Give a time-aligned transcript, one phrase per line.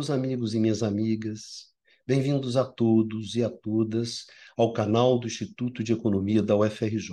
[0.00, 1.74] Meus amigos e minhas amigas,
[2.06, 4.24] bem-vindos a todos e a todas
[4.56, 7.12] ao canal do Instituto de Economia da UFRJ.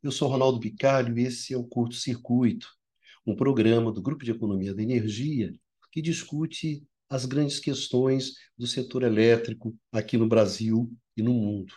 [0.00, 2.68] Eu sou Ronaldo Bicalho e esse é o Curto Circuito,
[3.26, 5.52] um programa do Grupo de Economia da Energia
[5.90, 11.74] que discute as grandes questões do setor elétrico aqui no Brasil e no mundo.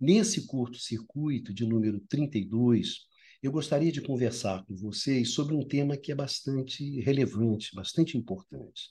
[0.00, 3.06] Nesse curto circuito de número 32,
[3.40, 8.90] eu gostaria de conversar com vocês sobre um tema que é bastante relevante, bastante importante,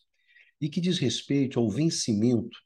[0.61, 2.57] e que diz respeito ao vencimento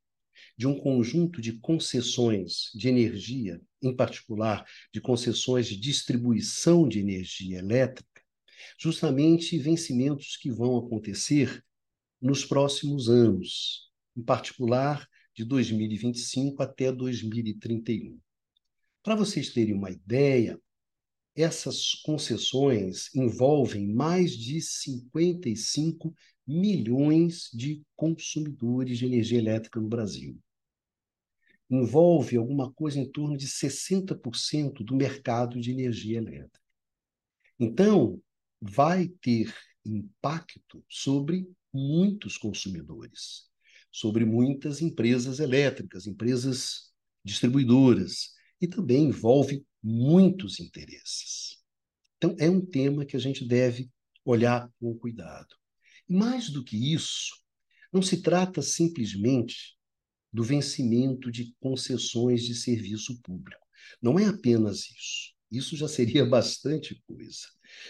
[0.57, 7.59] de um conjunto de concessões de energia, em particular de concessões de distribuição de energia
[7.59, 8.21] elétrica,
[8.77, 11.63] justamente vencimentos que vão acontecer
[12.21, 18.19] nos próximos anos, em particular de 2025 até 2031.
[19.03, 20.59] Para vocês terem uma ideia,
[21.35, 26.15] essas concessões envolvem mais de 55
[26.47, 30.39] milhões de consumidores de energia elétrica no Brasil.
[31.69, 36.61] Envolve alguma coisa em torno de 60% do mercado de energia elétrica.
[37.59, 38.21] Então,
[38.61, 43.49] vai ter impacto sobre muitos consumidores,
[43.91, 51.57] sobre muitas empresas elétricas, empresas distribuidoras, e também envolve muitos interesses.
[52.17, 53.89] Então, é um tema que a gente deve
[54.23, 55.55] olhar com cuidado.
[56.07, 57.35] Mais do que isso,
[57.91, 59.77] não se trata simplesmente
[60.31, 63.65] do vencimento de concessões de serviço público.
[64.01, 65.33] Não é apenas isso.
[65.51, 67.47] Isso já seria bastante coisa.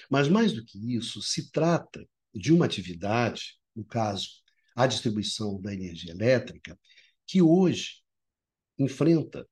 [0.09, 4.29] Mas, mais do que isso, se trata de uma atividade, no caso,
[4.75, 6.77] a distribuição da energia elétrica,
[7.25, 8.03] que hoje
[8.77, 9.47] enfrenta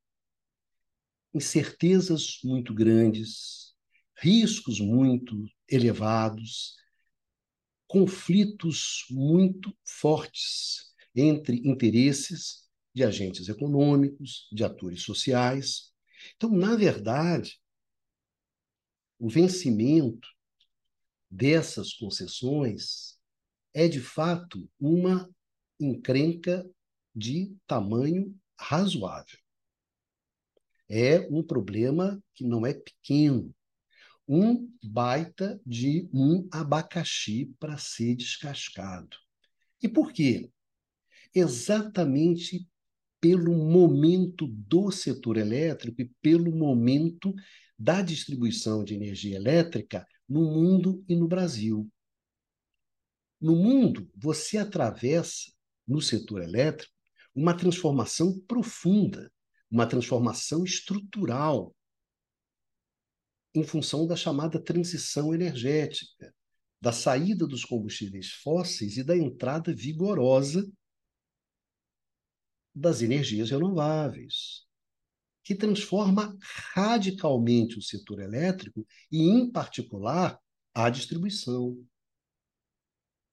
[1.33, 3.73] incertezas muito grandes,
[4.15, 6.75] riscos muito elevados,
[7.87, 15.91] conflitos muito fortes entre interesses de agentes econômicos, de atores sociais.
[16.35, 17.59] Então, na verdade,
[19.19, 20.27] o vencimento
[21.29, 23.19] dessas concessões
[23.73, 25.29] é, de fato, uma
[25.79, 26.69] encrenca
[27.15, 29.42] de tamanho razoável
[30.95, 33.51] é um problema que não é pequeno.
[34.27, 39.17] Um baita de um abacaxi para ser descascado.
[39.81, 40.51] E por quê?
[41.33, 42.67] Exatamente
[43.19, 47.33] pelo momento do setor elétrico e pelo momento
[47.77, 51.89] da distribuição de energia elétrica no mundo e no Brasil.
[53.41, 55.51] No mundo, você atravessa,
[55.87, 56.93] no setor elétrico,
[57.35, 59.31] uma transformação profunda
[59.73, 61.75] uma transformação estrutural
[63.55, 66.31] em função da chamada transição energética,
[66.79, 70.71] da saída dos combustíveis fósseis e da entrada vigorosa
[72.75, 74.67] das energias renováveis,
[75.43, 76.37] que transforma
[76.73, 80.39] radicalmente o setor elétrico e, em particular,
[80.71, 81.83] a distribuição.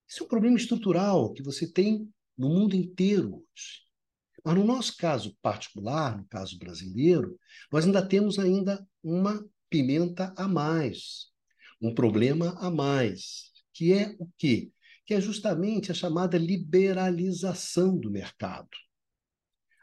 [0.08, 3.89] Esse é um problema estrutural que você tem no mundo inteiro hoje.
[4.44, 7.38] Mas no nosso caso particular, no caso brasileiro,
[7.70, 11.30] nós ainda temos ainda uma pimenta a mais,
[11.80, 14.72] um problema a mais, que é o quê?
[15.04, 18.70] Que é justamente a chamada liberalização do mercado,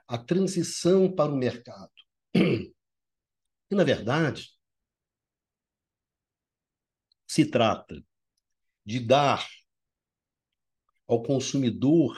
[0.07, 1.91] a transição para o mercado.
[2.33, 4.49] E, na verdade,
[7.27, 8.01] se trata
[8.85, 9.45] de dar
[11.05, 12.17] ao consumidor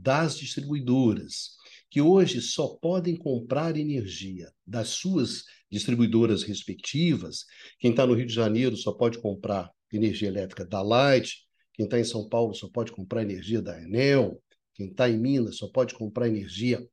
[0.00, 1.56] das distribuidoras,
[1.90, 7.44] que hoje só podem comprar energia das suas distribuidoras respectivas.
[7.78, 11.98] Quem está no Rio de Janeiro só pode comprar energia elétrica da Light, quem está
[11.98, 14.42] em São Paulo só pode comprar energia da Enel,
[14.74, 16.86] quem está em Minas só pode comprar energia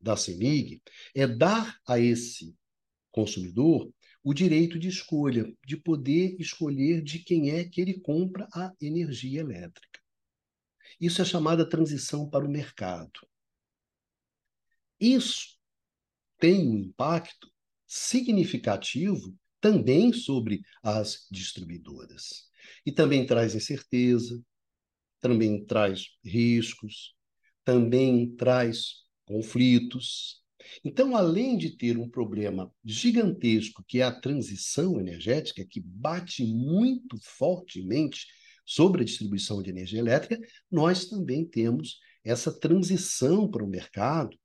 [0.00, 0.80] da CEMIG,
[1.14, 2.54] é dar a esse
[3.10, 3.90] consumidor
[4.22, 9.40] o direito de escolha, de poder escolher de quem é que ele compra a energia
[9.40, 9.95] elétrica.
[11.00, 13.26] Isso é chamada transição para o mercado.
[14.98, 15.56] Isso
[16.38, 17.50] tem um impacto
[17.86, 22.48] significativo também sobre as distribuidoras.
[22.84, 24.42] E também traz incerteza,
[25.20, 27.14] também traz riscos,
[27.64, 30.42] também traz conflitos.
[30.84, 37.18] Então, além de ter um problema gigantesco, que é a transição energética, que bate muito
[37.20, 38.26] fortemente
[38.66, 40.38] sobre a distribuição de energia elétrica,
[40.70, 44.36] nós também temos essa transição para o mercado,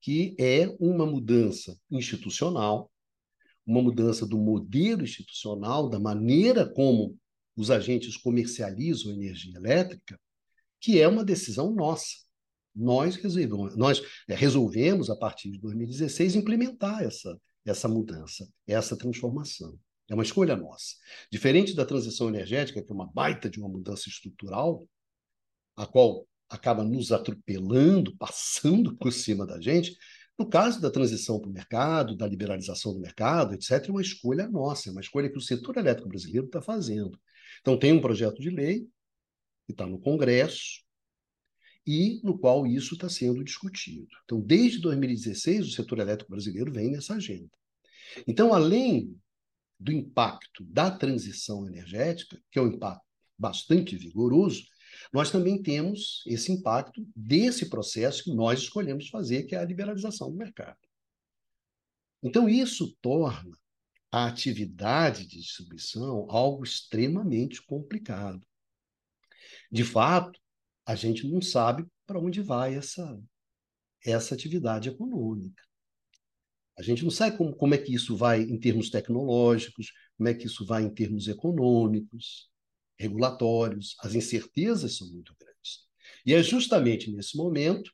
[0.00, 2.90] que é uma mudança institucional,
[3.64, 7.16] uma mudança do modelo institucional, da maneira como
[7.56, 10.18] os agentes comercializam energia elétrica,
[10.80, 12.28] que é uma decisão nossa.
[12.74, 19.78] Nós resolvemos, nós é, resolvemos, a partir de 2016, implementar essa, essa mudança, essa transformação.
[20.08, 20.96] É uma escolha nossa.
[21.30, 24.88] Diferente da transição energética, que é uma baita de uma mudança estrutural,
[25.76, 29.96] a qual acaba nos atropelando, passando por cima da gente,
[30.38, 34.48] no caso da transição para o mercado, da liberalização do mercado, etc., é uma escolha
[34.48, 37.20] nossa, é uma escolha que o setor elétrico brasileiro está fazendo.
[37.60, 38.88] Então, tem um projeto de lei
[39.66, 40.82] que está no Congresso
[41.84, 44.06] e no qual isso está sendo discutido.
[44.24, 47.50] Então, desde 2016, o setor elétrico brasileiro vem nessa agenda.
[48.26, 49.18] Então, além
[49.78, 53.04] do impacto da transição energética, que é um impacto
[53.38, 54.64] bastante vigoroso,
[55.12, 60.30] nós também temos esse impacto desse processo que nós escolhemos fazer, que é a liberalização
[60.30, 60.78] do mercado.
[62.22, 63.56] Então, isso torna
[64.10, 68.44] a atividade de distribuição algo extremamente complicado.
[69.70, 70.40] De fato,
[70.84, 73.20] a gente não sabe para onde vai essa,
[74.04, 75.62] essa atividade econômica.
[76.78, 80.34] A gente não sabe como, como é que isso vai em termos tecnológicos, como é
[80.34, 82.48] que isso vai em termos econômicos
[82.98, 85.86] regulatórios, as incertezas são muito grandes.
[86.26, 87.92] E é justamente nesse momento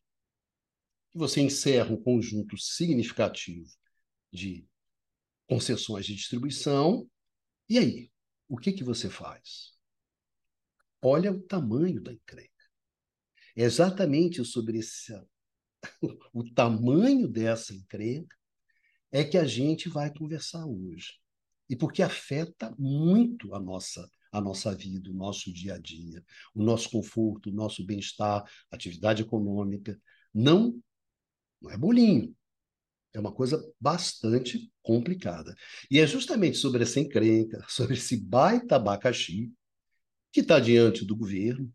[1.10, 3.70] que você encerra um conjunto significativo
[4.32, 4.66] de
[5.46, 7.08] concessões de distribuição.
[7.68, 8.10] E aí,
[8.48, 9.74] o que, que você faz?
[11.02, 12.50] Olha o tamanho da encrenca.
[13.56, 15.12] É exatamente sobre esse,
[16.32, 18.36] o tamanho dessa encrenca
[19.14, 21.14] é que a gente vai conversar hoje.
[21.70, 26.20] E porque afeta muito a nossa a nossa vida, o nosso dia a dia,
[26.52, 29.96] o nosso conforto, o nosso bem-estar, atividade econômica.
[30.34, 30.76] Não,
[31.62, 32.34] não é bolinho.
[33.12, 35.54] É uma coisa bastante complicada.
[35.88, 39.52] E é justamente sobre essa encrenca, sobre esse baita abacaxi,
[40.32, 41.72] que está diante do governo.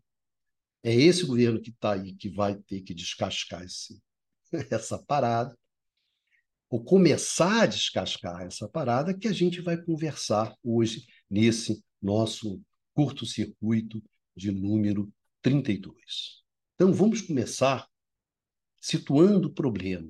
[0.82, 4.02] É esse governo que está aí que vai ter que descascar esse,
[4.70, 5.56] essa parada,
[6.70, 12.62] ou começar a descascar essa parada, que a gente vai conversar hoje nesse nosso
[12.94, 14.00] curto-circuito
[14.36, 15.12] de número
[15.42, 16.44] 32.
[16.76, 17.88] Então, vamos começar
[18.80, 20.08] situando o problema.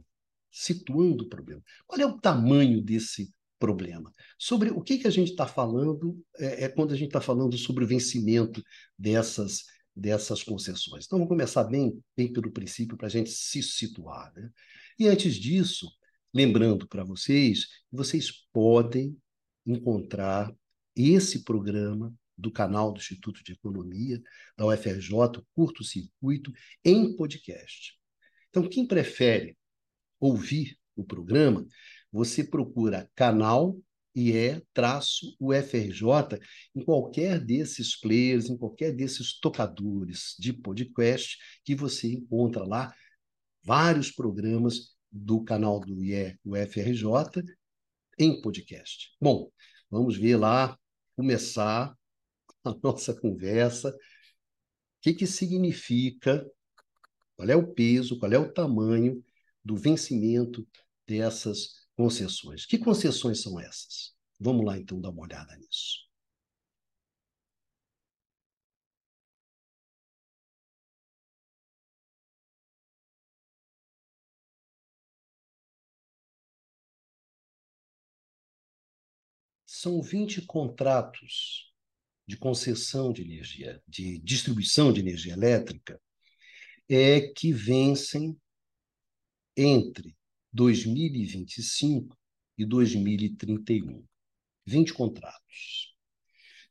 [0.53, 1.63] Situando o problema.
[1.87, 4.13] Qual é o tamanho desse problema?
[4.39, 7.57] Sobre o que, que a gente está falando é, é, quando a gente está falando
[7.57, 8.63] sobre o vencimento
[8.99, 9.65] dessas,
[9.97, 11.07] dessas concessões.
[11.07, 14.31] Então, vamos começar bem, bem pelo princípio para a gente se situar.
[14.35, 14.51] Né?
[14.99, 15.89] E antes disso,
[16.33, 19.17] lembrando para vocês, vocês podem
[19.67, 20.53] encontrar
[20.97, 24.21] esse programa do canal do Instituto de Economia
[24.57, 25.11] da UFRJ,
[25.55, 26.53] Curto Circuito,
[26.85, 27.95] em podcast.
[28.49, 29.57] Então, quem prefere
[30.19, 31.67] ouvir o programa,
[32.11, 33.79] você procura canal
[34.15, 36.41] IE traço UFRJ
[36.75, 42.93] em qualquer desses players, em qualquer desses tocadores de podcast que você encontra lá
[43.63, 46.39] vários programas do canal do IE
[48.19, 49.17] em podcast.
[49.21, 49.51] Bom,
[49.91, 50.79] vamos ver lá
[51.17, 51.97] começar
[52.65, 53.89] a nossa conversa.
[53.91, 53.95] O
[55.01, 56.47] que, que significa,
[57.35, 59.25] qual é o peso, qual é o tamanho
[59.65, 60.67] do vencimento
[61.07, 62.67] dessas concessões?
[62.67, 64.15] Que concessões são essas?
[64.39, 66.10] Vamos lá, então, dar uma olhada nisso.
[79.73, 81.73] São 20 contratos
[82.27, 86.03] de concessão de energia, de distribuição de energia elétrica,
[86.89, 88.37] é que vencem
[89.57, 90.19] entre
[90.53, 92.19] 2025
[92.59, 94.05] e 2031.
[94.67, 95.95] 20 contratos.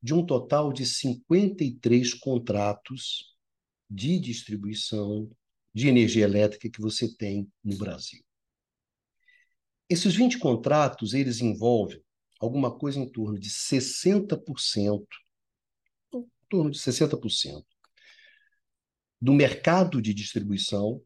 [0.03, 3.34] De um total de 53 contratos
[3.89, 5.32] de distribuição
[5.74, 8.22] de energia elétrica que você tem no Brasil.
[9.88, 12.03] Esses 20 contratos, eles envolvem
[12.39, 15.05] alguma coisa em torno de 60%
[16.50, 17.63] torno de 60%.
[19.22, 21.01] Do mercado de distribuição,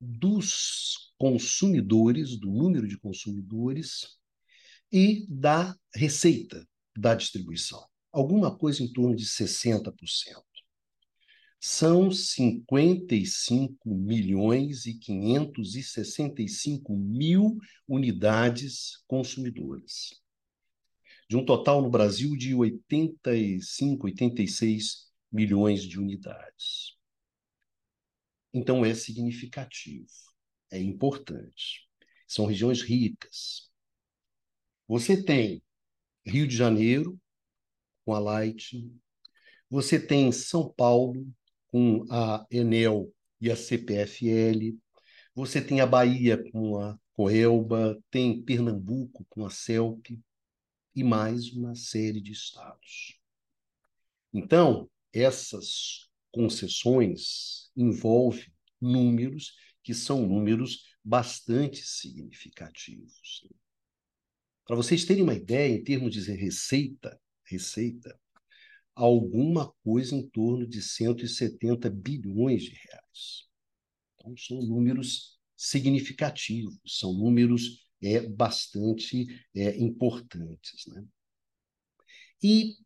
[0.00, 4.18] dos consumidores, do número de consumidores
[4.92, 7.82] e da receita da distribuição.
[8.12, 9.94] Alguma coisa em torno de 60%.
[11.66, 20.10] São 55 milhões e 565 mil unidades consumidoras
[21.26, 26.98] de um total no Brasil de 85, 86 milhões de unidades.
[28.52, 30.12] Então é significativo,
[30.70, 31.88] é importante.
[32.28, 33.70] São regiões ricas.
[34.86, 35.62] Você tem
[36.26, 37.18] Rio de Janeiro,
[38.04, 38.86] com a Light,
[39.70, 41.26] Você tem São Paulo,
[41.74, 44.78] com a Enel e a CPFL.
[45.34, 50.20] Você tem a Bahia com a Coelba, tem Pernambuco com a CELP
[50.94, 53.18] e mais uma série de estados.
[54.32, 63.48] Então, essas concessões envolvem números que são números bastante significativos.
[64.64, 68.16] Para vocês terem uma ideia, em termos de receita, receita,
[68.94, 73.48] alguma coisa em torno de 170 bilhões de reais.
[74.14, 80.86] Então, são números significativos, são números é, bastante é, importantes.
[80.86, 81.04] Né?
[82.42, 82.76] E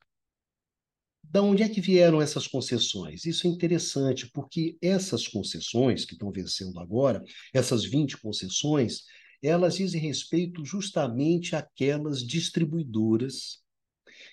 [1.23, 3.27] da onde é que vieram essas concessões?
[3.27, 7.23] Isso é interessante, porque essas concessões que estão vencendo agora,
[7.53, 9.03] essas 20 concessões,
[9.43, 13.63] elas dizem respeito justamente àquelas distribuidoras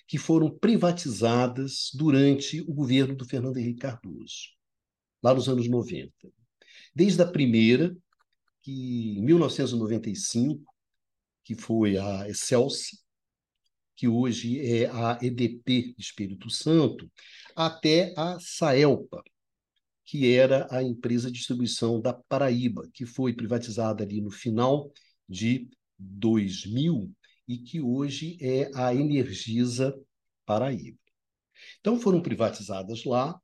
[0.06, 4.52] que foram privatizadas durante o governo do Fernando Henrique Cardoso,
[5.22, 6.12] lá nos anos 90.
[6.94, 7.96] Desde a primeira,
[8.62, 10.62] que em 1995,
[11.44, 12.98] que foi a Excelsi,
[13.96, 17.10] que hoje é a EDP Espírito Santo,
[17.54, 19.22] até a Saelpa,
[20.04, 24.92] que era a empresa de distribuição da Paraíba, que foi privatizada ali no final
[25.28, 27.12] de 2000
[27.46, 29.94] e que hoje é a Energisa
[30.44, 30.98] Paraíba.
[31.80, 33.38] Então foram privatizadas lá,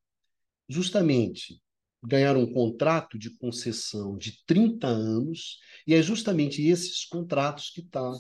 [0.69, 1.61] justamente
[2.03, 8.13] ganharam um contrato de concessão de 30 anos, e é justamente esses contratos que tá,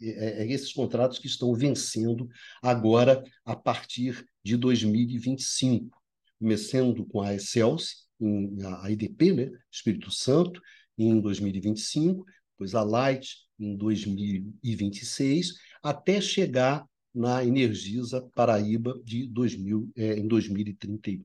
[0.00, 2.28] é, é esses contratos que estão vencendo
[2.62, 5.98] agora a partir de 2025,
[6.38, 8.08] começando com a Excelsi,
[8.82, 10.60] a IDP, né, Espírito Santo,
[10.98, 12.26] em 2025,
[12.60, 21.24] depois a Light em 2026, até chegar na Energisa Paraíba de 2000, é, em 2031.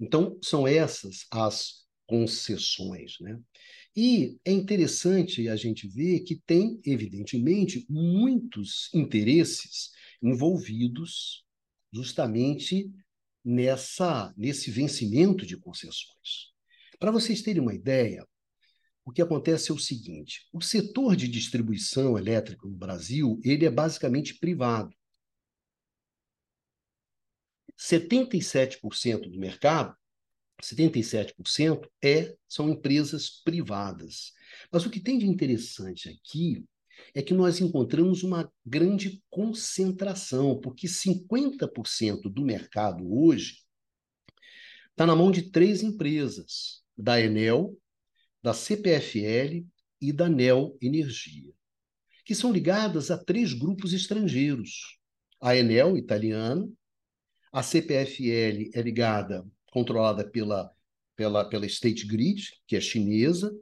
[0.00, 3.18] Então, são essas as concessões.
[3.20, 3.38] Né?
[3.96, 9.90] E é interessante a gente ver que tem, evidentemente, muitos interesses
[10.20, 11.44] envolvidos
[11.92, 12.90] justamente
[13.44, 16.52] nessa nesse vencimento de concessões.
[16.98, 18.26] Para vocês terem uma ideia,
[19.04, 23.70] o que acontece é o seguinte: o setor de distribuição elétrica no Brasil ele é
[23.70, 24.94] basicamente privado.
[27.78, 29.96] 77% do mercado,
[30.62, 34.32] 77% é, são empresas privadas.
[34.70, 36.64] Mas o que tem de interessante aqui
[37.14, 43.56] é que nós encontramos uma grande concentração, porque 50% do mercado hoje
[44.90, 47.76] está na mão de três empresas: da Enel,
[48.42, 49.64] da CPFL
[50.00, 51.52] e da Neo Energia,
[52.24, 54.98] que são ligadas a três grupos estrangeiros.
[55.40, 56.68] A Enel, italiana,
[57.52, 60.70] a CPFL é ligada, controlada pela,
[61.14, 63.52] pela, pela State Grid, que é chinesa,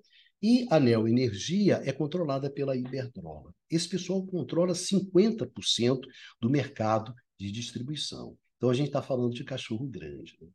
[0.43, 3.55] e a Neo Energia é controlada pela Iberdrola.
[3.71, 6.01] Esse pessoal controla 50%
[6.41, 8.37] do mercado de distribuição.
[8.57, 10.37] Então a gente está falando de cachorro grande.
[10.41, 10.49] Né?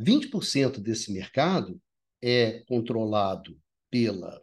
[0.00, 1.80] 20% desse mercado
[2.22, 3.58] é controlado
[3.90, 4.40] pela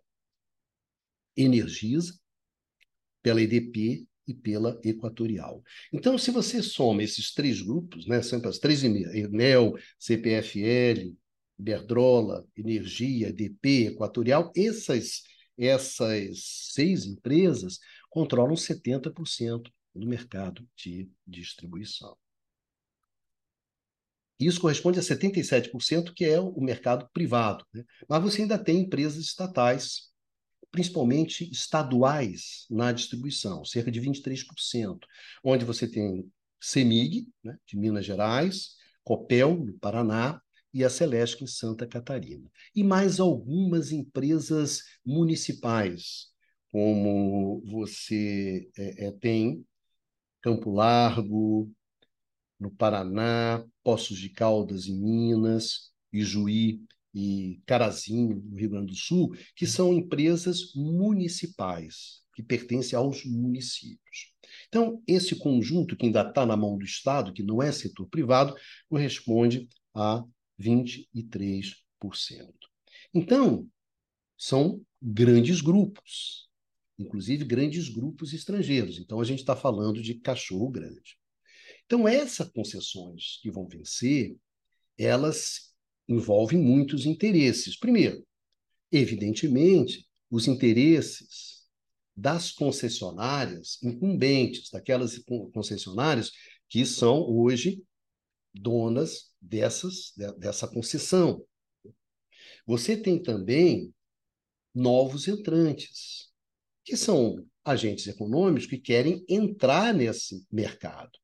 [1.36, 2.20] Energisa,
[3.24, 5.64] pela EDP e pela Equatorial.
[5.92, 11.16] Então, se você soma esses três grupos, né, sempre as três Enel, CPFL,
[11.58, 15.24] Iberdrola, Energia, EDP, Equatorial, essas,
[15.58, 16.44] essas
[16.74, 22.16] seis empresas controlam 70% do mercado de distribuição.
[24.40, 27.66] Isso corresponde a 77%, que é o mercado privado.
[27.74, 27.84] Né?
[28.08, 30.10] Mas você ainda tem empresas estatais,
[30.72, 35.00] principalmente estaduais, na distribuição, cerca de 23%,
[35.44, 36.26] onde você tem
[36.62, 40.42] CEMIG, né, de Minas Gerais, Copel, no Paraná,
[40.74, 42.50] e a Celesc, em Santa Catarina.
[42.76, 46.28] E mais algumas empresas municipais,
[46.72, 49.66] como você é, é, tem
[50.42, 51.72] Campo Largo,
[52.60, 56.82] no Paraná, Poços de Caldas, em Minas, Ijuí
[57.14, 64.34] e Carazinho, no Rio Grande do Sul, que são empresas municipais, que pertencem aos municípios.
[64.68, 68.56] Então, esse conjunto, que ainda está na mão do Estado, que não é setor privado,
[68.88, 70.24] corresponde a
[70.60, 71.76] 23%.
[73.14, 73.68] Então,
[74.38, 76.48] são grandes grupos,
[76.98, 79.00] inclusive grandes grupos estrangeiros.
[79.00, 81.19] Então, a gente está falando de cachorro grande.
[81.90, 84.38] Então, essas concessões que vão vencer,
[84.96, 85.74] elas
[86.08, 87.76] envolvem muitos interesses.
[87.76, 88.24] Primeiro,
[88.92, 91.68] evidentemente, os interesses
[92.16, 95.18] das concessionárias incumbentes, daquelas
[95.52, 96.30] concessionárias
[96.70, 97.82] que são hoje
[98.54, 101.44] donas dessas dessa concessão.
[102.68, 103.92] Você tem também
[104.76, 106.30] novos entrantes,
[106.84, 111.18] que são agentes econômicos que querem entrar nesse mercado.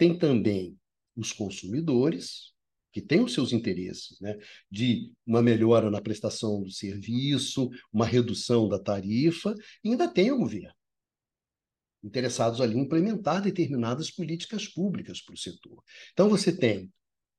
[0.00, 0.78] Tem também
[1.14, 2.54] os consumidores,
[2.90, 4.34] que têm os seus interesses, né?
[4.70, 9.54] de uma melhora na prestação do serviço, uma redução da tarifa,
[9.84, 10.72] e ainda tem o governo,
[12.02, 15.84] interessados ali em implementar determinadas políticas públicas para o setor.
[16.14, 16.90] Então, você tem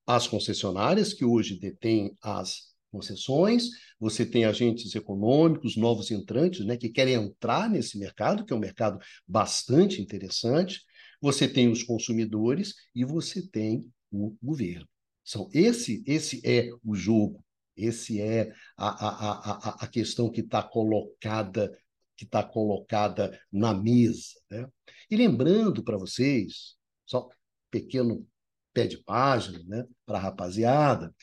[0.06, 6.90] as concessionárias, que hoje detêm as concessões, você tem agentes econômicos, novos entrantes, né, que
[6.90, 10.80] querem entrar nesse mercado, que é um mercado bastante interessante,
[11.22, 14.88] você tem os consumidores e você tem o governo.
[15.24, 17.44] São esse, esse é o jogo,
[17.78, 21.72] esse é a, a, a, a questão que está colocada
[22.18, 24.40] que está colocada na mesa.
[24.48, 24.68] Né?
[25.10, 27.30] E lembrando para vocês, só um
[27.72, 28.28] pequeno
[28.72, 31.16] pé de página né, para a rapaziada,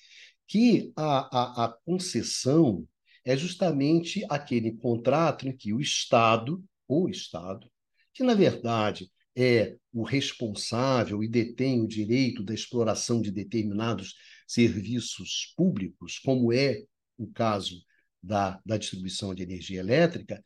[0.44, 2.84] que a, a, a concessão
[3.24, 7.70] é justamente aquele contrato em que o Estado, o Estado,
[8.12, 9.08] que na verdade
[9.40, 14.16] é o responsável e detém o direito da exploração de determinados
[14.48, 16.82] serviços públicos, como é
[17.16, 17.80] o caso
[18.20, 20.44] da, da distribuição de energia elétrica,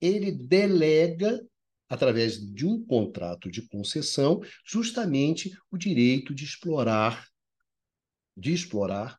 [0.00, 1.38] ele delega,
[1.86, 7.28] através de um contrato de concessão, justamente o direito de explorar,
[8.34, 9.18] de explorar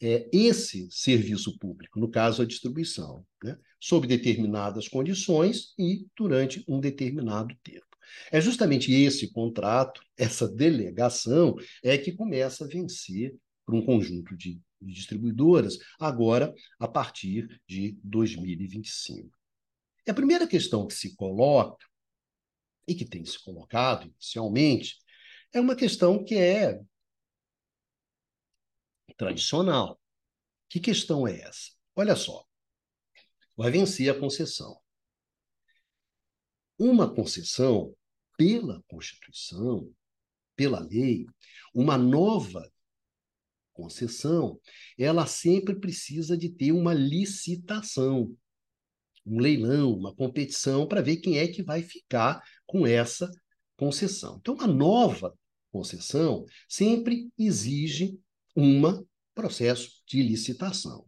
[0.00, 3.56] é, esse serviço público, no caso a distribuição, né?
[3.78, 7.91] sob determinadas condições e durante um determinado tempo.
[8.30, 14.60] É justamente esse contrato, essa delegação, é que começa a vencer para um conjunto de
[14.80, 19.30] distribuidoras, agora a partir de 2025.
[20.06, 21.86] E a primeira questão que se coloca,
[22.86, 24.96] e que tem se colocado inicialmente,
[25.52, 26.80] é uma questão que é
[29.16, 30.00] tradicional.
[30.68, 31.70] Que questão é essa?
[31.94, 32.44] Olha só,
[33.56, 34.80] vai vencer a concessão.
[36.78, 37.94] Uma concessão
[38.36, 39.90] pela Constituição,
[40.56, 41.26] pela lei,
[41.74, 42.70] uma nova
[43.72, 44.60] concessão,
[44.98, 48.36] ela sempre precisa de ter uma licitação,
[49.24, 53.30] um leilão, uma competição para ver quem é que vai ficar com essa
[53.76, 54.38] concessão.
[54.40, 55.36] Então, a nova
[55.70, 58.18] concessão sempre exige
[58.54, 58.82] um
[59.34, 61.06] processo de licitação.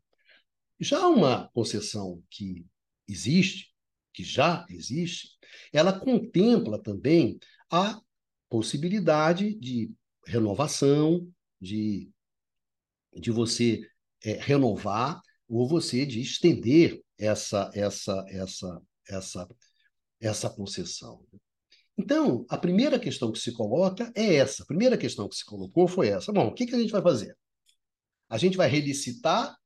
[0.81, 2.65] Já uma concessão que
[3.07, 3.74] existe,
[4.15, 5.31] que já existe,
[5.73, 7.39] ela contempla também
[7.71, 8.01] a
[8.49, 9.93] possibilidade de
[10.27, 11.29] renovação,
[11.61, 12.09] de,
[13.13, 13.81] de você
[14.25, 19.49] é, renovar ou você de estender essa essa essa essa
[20.21, 21.25] essa concessão.
[21.97, 24.63] Então, a primeira questão que se coloca é essa.
[24.63, 26.33] A primeira questão que se colocou foi essa.
[26.33, 27.37] Bom, o que, que a gente vai fazer?
[28.29, 29.57] A gente vai relicitar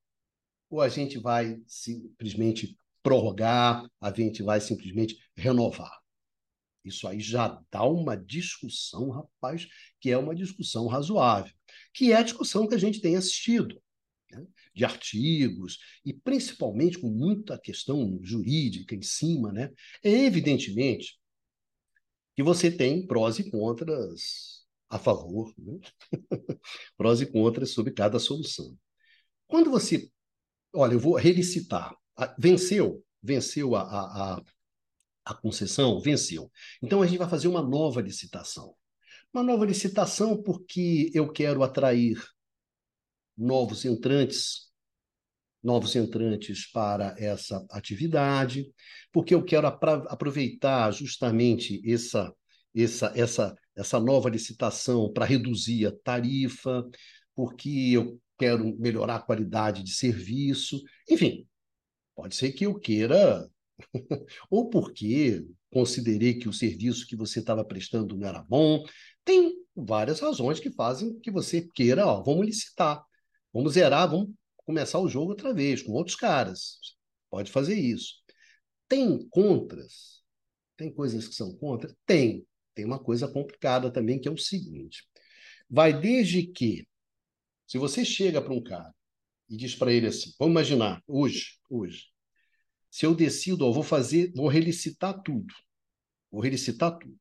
[0.69, 2.77] ou a gente vai simplesmente
[3.09, 5.99] prorrogar, a gente vai simplesmente renovar.
[6.85, 9.67] Isso aí já dá uma discussão, rapaz,
[9.99, 11.53] que é uma discussão razoável,
[11.95, 13.81] que é a discussão que a gente tem assistido,
[14.31, 14.47] né?
[14.75, 19.71] de artigos, e principalmente com muita questão jurídica em cima, né?
[20.05, 21.19] É evidentemente
[22.37, 25.79] que você tem prós e contras a favor, né?
[26.95, 28.79] prós e contras sobre cada solução.
[29.47, 30.11] Quando você,
[30.75, 31.97] olha, eu vou relicitar,
[32.39, 34.43] venceu, venceu a, a,
[35.25, 36.51] a concessão, venceu.
[36.83, 38.75] Então a gente vai fazer uma nova licitação.
[39.33, 42.19] Uma nova licitação porque eu quero atrair
[43.37, 44.69] novos entrantes,
[45.63, 48.67] novos entrantes para essa atividade,
[49.13, 52.33] porque eu quero aproveitar justamente essa
[52.75, 56.85] essa essa essa nova licitação para reduzir a tarifa,
[57.35, 61.47] porque eu quero melhorar a qualidade de serviço, enfim,
[62.19, 63.49] Pode ser que eu queira,
[64.51, 68.85] ou porque considerei que o serviço que você estava prestando não era bom.
[69.25, 73.05] Tem várias razões que fazem que você queira, ó, vamos licitar,
[73.53, 76.81] vamos zerar, vamos começar o jogo outra vez, com outros caras.
[77.31, 78.15] Pode fazer isso.
[78.89, 80.21] Tem contras?
[80.77, 81.95] Tem coisas que são contra?
[82.05, 82.45] Tem.
[82.75, 85.07] Tem uma coisa complicada também, que é o seguinte:
[85.71, 86.85] vai desde que,
[87.65, 88.93] se você chega para um cara
[89.49, 92.07] e diz para ele assim: vamos imaginar, hoje, hoje,
[92.91, 95.53] se eu decido, ó, vou fazer, vou relicitar tudo,
[96.31, 97.19] vou relicitar tudo.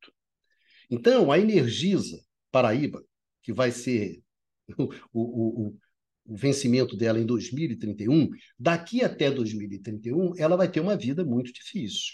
[0.90, 3.04] Então, a Energisa Paraíba,
[3.42, 4.22] que vai ser
[4.78, 5.78] o, o, o,
[6.26, 12.14] o vencimento dela em 2031, daqui até 2031, ela vai ter uma vida muito difícil.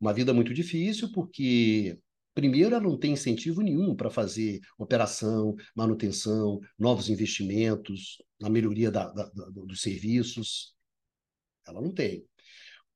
[0.00, 1.98] Uma vida muito difícil porque
[2.34, 9.08] Primeiro, ela não tem incentivo nenhum para fazer operação, manutenção, novos investimentos, na melhoria da,
[9.12, 10.74] da, da, dos serviços.
[11.66, 12.26] Ela não tem.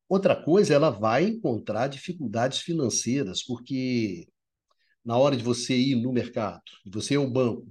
[0.09, 4.27] Outra coisa, ela vai encontrar dificuldades financeiras, porque
[5.05, 7.67] na hora de você ir no mercado, de você ir ao banco,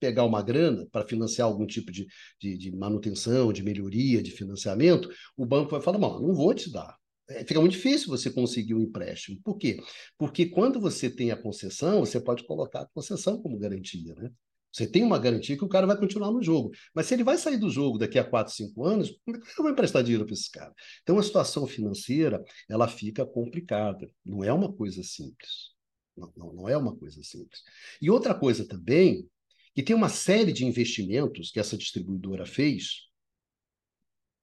[0.00, 2.06] pegar uma grana para financiar algum tipo de,
[2.40, 6.72] de, de, manutenção, de melhoria, de financiamento, o banco vai falar: não, não vou te
[6.72, 6.96] dar.
[7.30, 9.40] É, fica muito difícil você conseguir um empréstimo.
[9.44, 9.80] Por quê?
[10.18, 14.30] Porque quando você tem a concessão, você pode colocar a concessão como garantia, né?
[14.72, 16.70] Você tem uma garantia que o cara vai continuar no jogo.
[16.94, 19.48] Mas se ele vai sair do jogo daqui a 4, 5 anos, como é que
[19.58, 20.72] eu vou emprestar dinheiro para esse cara?
[21.02, 24.08] Então, a situação financeira, ela fica complicada.
[24.24, 25.72] Não é uma coisa simples.
[26.16, 27.62] Não, não, não é uma coisa simples.
[28.00, 29.28] E outra coisa também,
[29.74, 33.08] que tem uma série de investimentos que essa distribuidora fez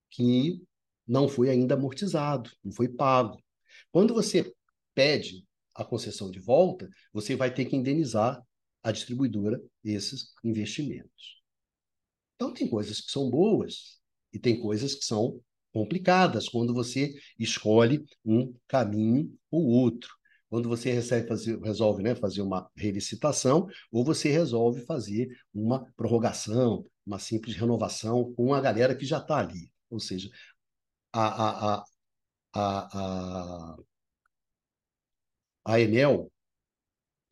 [0.10, 0.62] que
[1.08, 3.42] não foi ainda amortizado, não foi pago.
[3.92, 4.54] Quando você
[4.94, 8.42] pede a concessão de volta, você vai ter que indenizar
[8.84, 11.42] a distribuidora esses investimentos.
[12.36, 14.00] Então, tem coisas que são boas
[14.32, 15.40] e tem coisas que são
[15.74, 20.16] complicadas quando você escolhe um caminho ou outro.
[20.50, 26.86] Quando você recebe fazer, resolve né, fazer uma relicitação ou você resolve fazer uma prorrogação,
[27.06, 29.72] uma simples renovação com a galera que já está ali.
[29.90, 30.30] Ou seja,
[31.14, 31.86] a, a,
[32.54, 33.78] a, a,
[35.66, 36.32] a, Enel,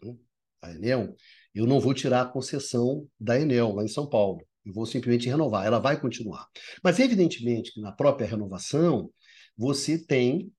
[0.02, 0.16] né,
[0.62, 1.16] a Enel,
[1.54, 4.46] eu não vou tirar a concessão da Enel lá em São Paulo.
[4.66, 5.66] Eu vou simplesmente renovar.
[5.66, 6.48] Ela vai continuar.
[6.84, 9.12] Mas, evidentemente, que na própria renovação,
[9.56, 10.52] você tem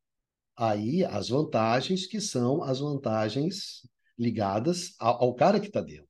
[0.56, 3.82] aí as vantagens que são as vantagens
[4.18, 6.06] ligadas ao, ao cara que está dentro.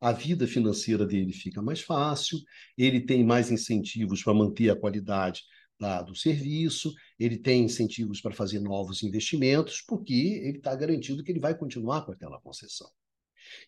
[0.00, 2.38] A vida financeira dele fica mais fácil,
[2.76, 5.42] ele tem mais incentivos para manter a qualidade
[5.80, 10.12] da, do serviço, ele tem incentivos para fazer novos investimentos, porque
[10.44, 12.88] ele está garantido que ele vai continuar com aquela concessão.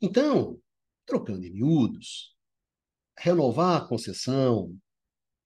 [0.01, 0.61] Então,
[1.07, 2.37] trocando em miúdos,
[3.19, 4.77] renovar a concessão,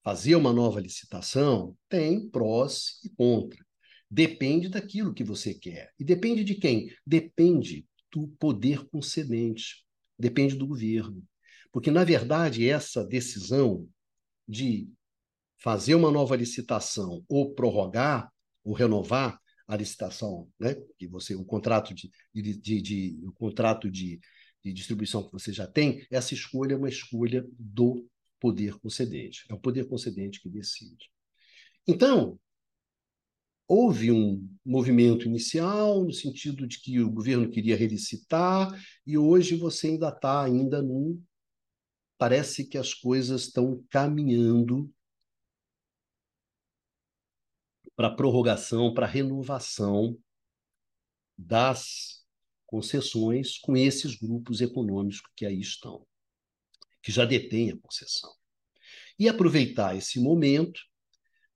[0.03, 3.65] fazer uma nova licitação, tem prós e contras.
[4.09, 5.93] Depende daquilo que você quer.
[5.99, 6.93] E depende de quem?
[7.05, 9.85] Depende do poder concedente.
[10.17, 11.23] Depende do governo.
[11.71, 13.87] Porque, na verdade, essa decisão
[14.47, 14.89] de
[15.57, 18.31] fazer uma nova licitação ou prorrogar
[18.63, 20.75] ou renovar a licitação, né?
[20.97, 24.19] Que você o contrato de, de, de, de o contrato de,
[24.63, 28.07] de distribuição que você já tem, essa escolha é uma escolha do
[28.39, 29.45] poder concedente.
[29.49, 31.09] É o poder concedente que decide.
[31.85, 32.39] Então,
[33.67, 38.73] houve um movimento inicial no sentido de que o governo queria relicitar
[39.05, 41.21] e hoje você ainda está ainda num
[42.17, 44.91] parece que as coisas estão caminhando
[47.97, 50.17] para prorrogação, para renovação
[51.37, 52.23] das
[52.65, 56.05] concessões com esses grupos econômicos que aí estão,
[57.01, 58.31] que já detêm a concessão.
[59.19, 60.79] E aproveitar esse momento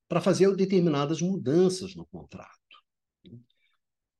[0.10, 2.62] para fazer determinadas mudanças no contrato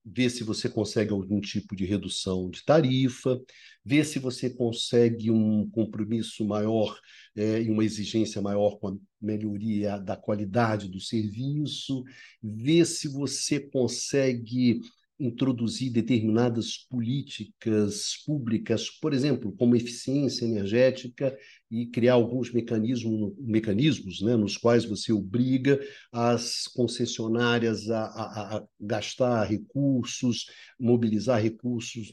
[0.04, 3.40] ver se você consegue algum tipo de redução de tarifa,
[3.86, 7.00] ver se você consegue um compromisso maior
[7.36, 12.04] é, e uma exigência maior com a melhoria da qualidade do serviço,
[12.42, 14.82] ver se você consegue
[15.22, 21.38] introduzir determinadas políticas públicas, por exemplo, como eficiência energética,
[21.70, 25.80] e criar alguns mecanismos, mecanismos né, nos quais você obriga
[26.12, 32.12] as concessionárias a, a, a gastar recursos, mobilizar recursos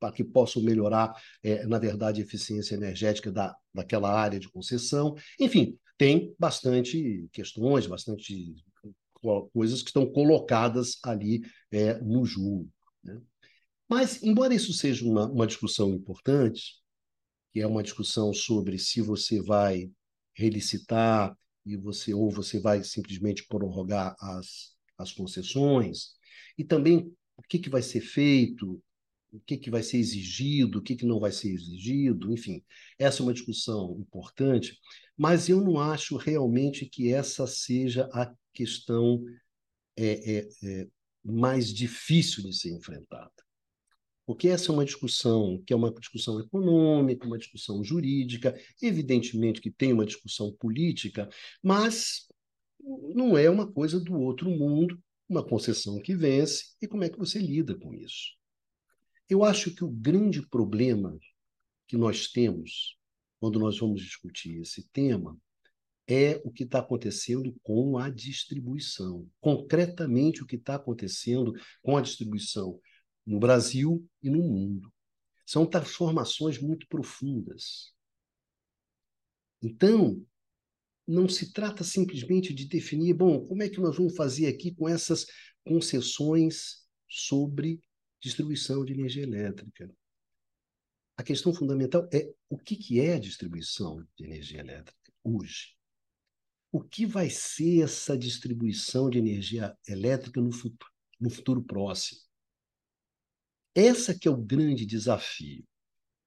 [0.00, 5.14] para que possam melhorar, é, na verdade, a eficiência energética da, daquela área de concessão.
[5.38, 8.54] Enfim, tem bastante questões, bastante
[9.52, 12.72] coisas que estão colocadas ali é, no jogo.
[13.04, 13.20] Né?
[13.86, 16.76] Mas, embora isso seja uma, uma discussão importante,
[17.52, 19.90] que é uma discussão sobre se você vai
[20.32, 21.36] relicitar
[21.66, 26.14] e você ou você vai simplesmente prorrogar as, as concessões,
[26.56, 28.82] e também o que, que vai ser feito,
[29.32, 32.62] o que, que vai ser exigido, o que, que não vai ser exigido, enfim,
[32.98, 34.78] essa é uma discussão importante,
[35.16, 39.22] mas eu não acho realmente que essa seja a questão
[39.96, 40.88] é, é, é,
[41.24, 43.30] mais difícil de ser enfrentada.
[44.26, 49.70] Porque essa é uma discussão que é uma discussão econômica, uma discussão jurídica, evidentemente que
[49.70, 51.28] tem uma discussão política,
[51.62, 52.26] mas
[53.14, 57.18] não é uma coisa do outro mundo, uma concessão que vence, e como é que
[57.18, 58.39] você lida com isso?
[59.30, 61.16] Eu acho que o grande problema
[61.86, 62.98] que nós temos
[63.38, 65.38] quando nós vamos discutir esse tema
[66.04, 69.30] é o que está acontecendo com a distribuição.
[69.40, 72.80] Concretamente, o que está acontecendo com a distribuição
[73.24, 74.92] no Brasil e no mundo.
[75.46, 77.94] São transformações muito profundas.
[79.62, 80.20] Então,
[81.06, 84.88] não se trata simplesmente de definir, bom, como é que nós vamos fazer aqui com
[84.88, 85.24] essas
[85.64, 87.80] concessões sobre
[88.20, 89.90] distribuição de energia elétrica.
[91.16, 95.76] A questão fundamental é o que, que é distribuição de energia elétrica hoje.
[96.72, 102.20] O que vai ser essa distribuição de energia elétrica no futuro, no futuro próximo?
[103.74, 105.66] Essa que é o grande desafio.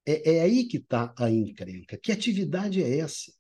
[0.06, 1.98] É, é aí que está a encrenca.
[1.98, 3.34] Que atividade é essa?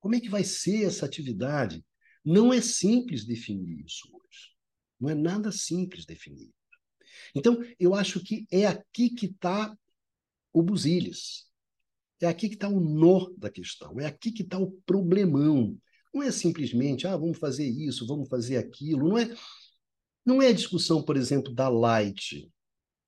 [0.00, 1.84] Como é que vai ser essa atividade?
[2.24, 4.52] Não é simples definir isso hoje.
[5.00, 6.52] Não é nada simples definir.
[7.34, 9.76] Então, eu acho que é aqui que está
[10.52, 11.46] o busilis.
[12.20, 13.98] É aqui que está o nó da questão.
[14.00, 15.78] É aqui que está o problemão.
[16.12, 19.08] Não é simplesmente, ah, vamos fazer isso, vamos fazer aquilo.
[19.08, 19.34] Não é,
[20.24, 22.50] não é a discussão, por exemplo, da Light.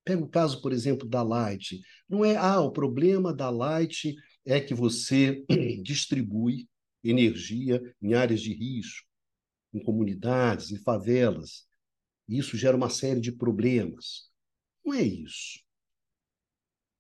[0.05, 1.81] Pega o caso, por exemplo, da Light.
[2.09, 5.45] Não é, ah, o problema da Light é que você
[5.83, 6.69] distribui
[7.03, 9.09] energia em áreas de risco,
[9.73, 11.67] em comunidades, em favelas.
[12.31, 14.31] Isso gera uma série de problemas.
[14.85, 15.61] Não é isso.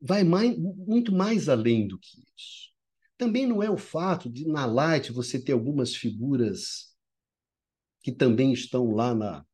[0.00, 2.70] Vai mais, muito mais além do que isso.
[3.16, 6.94] Também não é o fato de, na Light, você ter algumas figuras
[8.02, 9.44] que também estão lá na,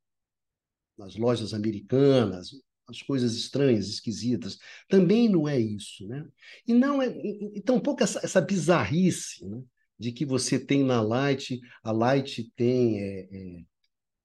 [0.97, 2.51] nas lojas americanas,
[2.87, 4.59] as coisas estranhas, esquisitas.
[4.89, 6.07] Também não é isso.
[6.07, 6.25] Né?
[6.67, 9.63] E não é, e, e tampouco essa, essa bizarrice né?
[9.99, 13.65] de que você tem na Light, a Light tem é, é,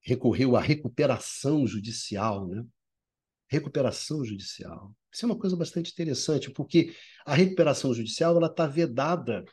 [0.01, 2.63] recorreu à recuperação judicial, né?
[3.47, 4.93] Recuperação judicial.
[5.11, 6.93] Isso é uma coisa bastante interessante, porque
[7.25, 9.43] a recuperação judicial ela está vedada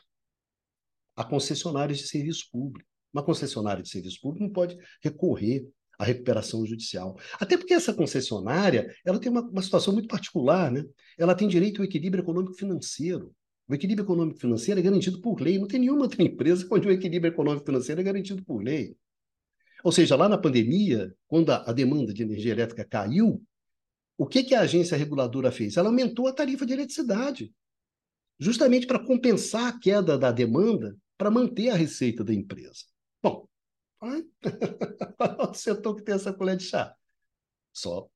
[1.15, 2.87] a concessionários de serviço público.
[3.13, 7.19] Uma concessionária de serviço público não pode recorrer à recuperação judicial.
[7.39, 10.85] Até porque essa concessionária ela tem uma, uma situação muito particular, né?
[11.17, 13.35] Ela tem direito ao equilíbrio econômico-financeiro.
[13.67, 15.59] O equilíbrio econômico-financeiro é garantido por lei.
[15.59, 18.95] Não tem nenhuma outra empresa onde o equilíbrio econômico-financeiro é garantido por lei.
[19.83, 23.43] Ou seja, lá na pandemia, quando a, demanda de energia elétrica caiu,
[24.17, 25.77] o que, que a agência reguladora fez?
[25.77, 27.53] Ela aumentou a tarifa de eletricidade,
[28.37, 32.85] justamente para compensar a queda da demanda, para manter a receita da empresa.
[33.21, 33.47] Bom,
[35.49, 36.93] o setor que tem essa colher de chá?
[37.71, 38.09] Só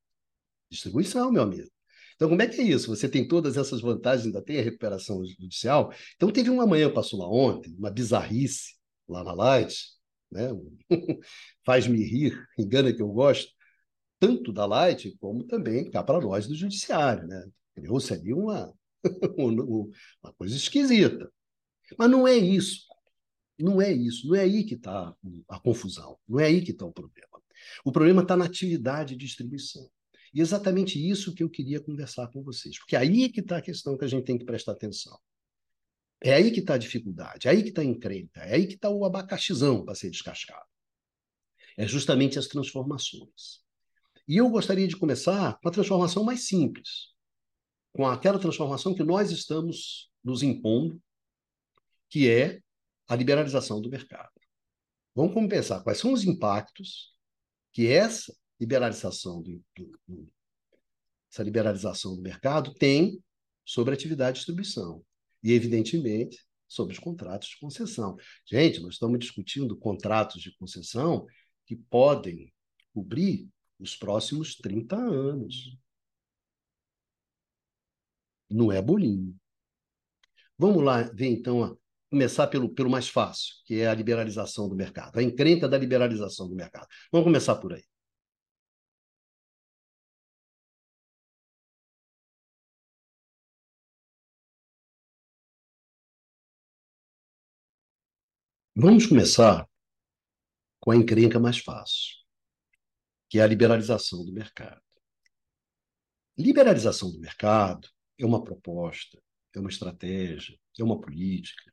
[0.73, 1.69] distribuição, meu amigo.
[2.15, 2.87] Então, como é que é isso?
[2.87, 5.93] Você tem todas essas vantagens, ainda tem a recuperação judicial.
[6.15, 8.75] Então, teve uma manhã, passou lá ontem, uma bizarrice
[9.07, 9.75] lá na Light,
[10.33, 10.49] né?
[11.65, 13.51] faz-me rir, engana que eu gosto,
[14.19, 17.27] tanto da Light como também cá para nós do Judiciário.
[17.27, 17.45] Né?
[17.75, 18.73] Criou-se ali uma,
[19.37, 21.31] uma coisa esquisita.
[21.97, 22.85] Mas não é isso.
[23.59, 24.27] Não é isso.
[24.27, 25.15] Não é aí que está
[25.47, 26.17] a confusão.
[26.27, 27.27] Não é aí que está o problema.
[27.85, 29.89] O problema está na atividade de distribuição.
[30.33, 33.61] E exatamente isso que eu queria conversar com vocês, porque aí é que está a
[33.61, 35.17] questão que a gente tem que prestar atenção.
[36.25, 38.75] É aí que está a dificuldade, é aí que está a encrenca, é aí que
[38.75, 40.65] está o abacaxizão para ser descascado.
[41.75, 43.61] É justamente as transformações.
[44.25, 47.13] E eu gostaria de começar com a transformação mais simples,
[47.91, 51.01] com aquela transformação que nós estamos nos impondo,
[52.09, 52.61] que é
[53.09, 54.31] a liberalização do mercado.
[55.13, 57.13] Vamos pensar quais são os impactos
[57.73, 60.31] que essa liberalização do, do, do,
[61.29, 63.21] essa liberalização do mercado tem
[63.65, 65.03] sobre a atividade de distribuição
[65.43, 68.15] e, evidentemente, sobre os contratos de concessão.
[68.45, 71.27] Gente, nós estamos discutindo contratos de concessão
[71.65, 72.51] que podem
[72.93, 73.47] cobrir
[73.79, 75.77] os próximos 30 anos.
[78.49, 79.35] Não é bolinho.
[80.57, 81.75] Vamos lá ver, então, a
[82.09, 86.47] começar pelo, pelo mais fácil, que é a liberalização do mercado, a encrenca da liberalização
[86.47, 86.87] do mercado.
[87.11, 87.83] Vamos começar por aí.
[98.75, 99.69] Vamos começar
[100.79, 102.15] com a encrenca mais fácil,
[103.29, 104.81] que é a liberalização do mercado.
[106.35, 109.21] Liberalização do mercado é uma proposta,
[109.55, 111.71] é uma estratégia, é uma política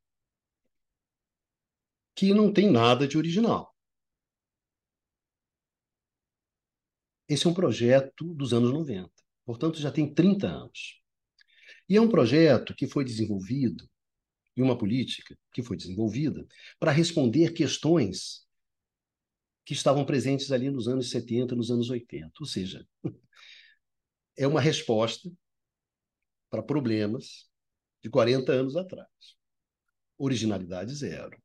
[2.14, 3.74] que não tem nada de original.
[7.26, 9.10] Esse é um projeto dos anos 90,
[9.46, 11.00] portanto já tem 30 anos.
[11.88, 13.89] E é um projeto que foi desenvolvido
[14.56, 16.46] e uma política que foi desenvolvida
[16.78, 18.46] para responder questões
[19.64, 22.32] que estavam presentes ali nos anos 70, nos anos 80.
[22.40, 22.86] Ou seja,
[24.36, 25.30] é uma resposta
[26.50, 27.48] para problemas
[28.02, 29.08] de 40 anos atrás.
[30.18, 31.40] Originalidade zero.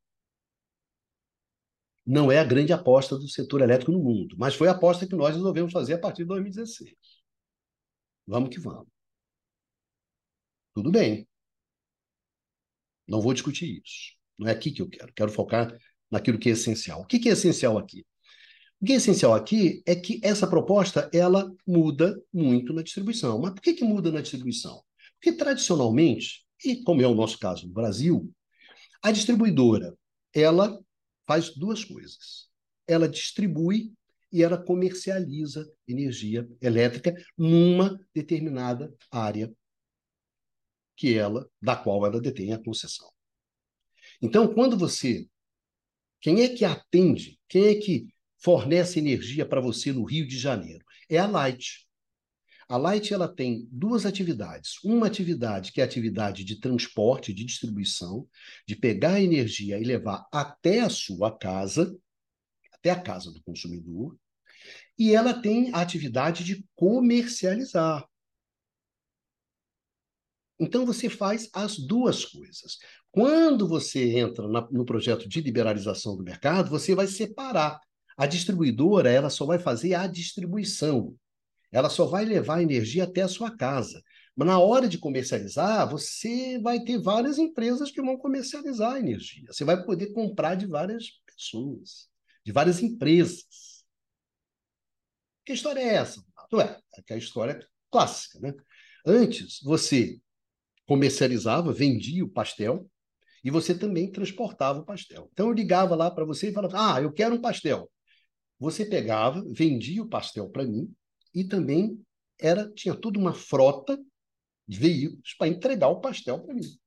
[2.06, 5.16] Não é a grande aposta do setor elétrico no mundo, mas foi a aposta que
[5.16, 6.96] nós resolvemos fazer a partir de 2016.
[8.28, 8.88] Vamos que vamos.
[10.74, 11.28] Tudo bem.
[13.08, 14.14] Não vou discutir isso.
[14.38, 15.14] Não é aqui que eu quero.
[15.14, 15.76] Quero focar
[16.10, 17.02] naquilo que é essencial.
[17.02, 18.06] O que é essencial aqui?
[18.82, 23.40] O que é essencial aqui é que essa proposta ela muda muito na distribuição.
[23.40, 24.84] Mas por que, que muda na distribuição?
[25.14, 28.32] Porque tradicionalmente, e como é o nosso caso no Brasil,
[29.02, 29.96] a distribuidora
[30.34, 30.80] ela
[31.26, 32.48] faz duas coisas.
[32.88, 33.94] Ela distribui
[34.32, 39.52] e ela comercializa energia elétrica numa determinada área
[40.96, 43.10] que ela, da qual ela detém a concessão.
[44.22, 45.28] Então, quando você
[46.26, 47.40] quem é que atende?
[47.48, 48.08] Quem é que
[48.40, 50.84] fornece energia para você no Rio de Janeiro?
[51.08, 51.86] É a Light.
[52.68, 54.84] A Light ela tem duas atividades.
[54.84, 58.28] Uma atividade que é a atividade de transporte, de distribuição,
[58.68, 61.96] de pegar a energia e levar até a sua casa,
[62.74, 64.18] até a casa do consumidor.
[64.98, 68.04] E ela tem a atividade de comercializar.
[70.60, 72.78] Então você faz as duas coisas.
[73.12, 77.80] Quando você entra na, no projeto de liberalização do mercado, você vai separar.
[78.18, 81.16] A distribuidora ela só vai fazer a distribuição.
[81.72, 84.02] Ela só vai levar a energia até a sua casa.
[84.36, 89.46] Mas na hora de comercializar, você vai ter várias empresas que vão comercializar a energia.
[89.48, 92.10] Você vai poder comprar de várias pessoas,
[92.46, 93.84] de várias empresas.
[95.46, 96.24] Que história é essa?
[96.54, 98.54] Ué, é a história clássica, né?
[99.06, 100.20] Antes, você
[100.86, 102.90] comercializava, vendia o pastel
[103.44, 105.30] e você também transportava o pastel.
[105.32, 107.90] Então eu ligava lá para você e falava: "Ah, eu quero um pastel".
[108.60, 110.92] Você pegava, vendia o pastel para mim
[111.34, 112.00] e também
[112.40, 114.00] era tinha tudo uma frota
[114.68, 116.78] de veículos para entregar o pastel para mim.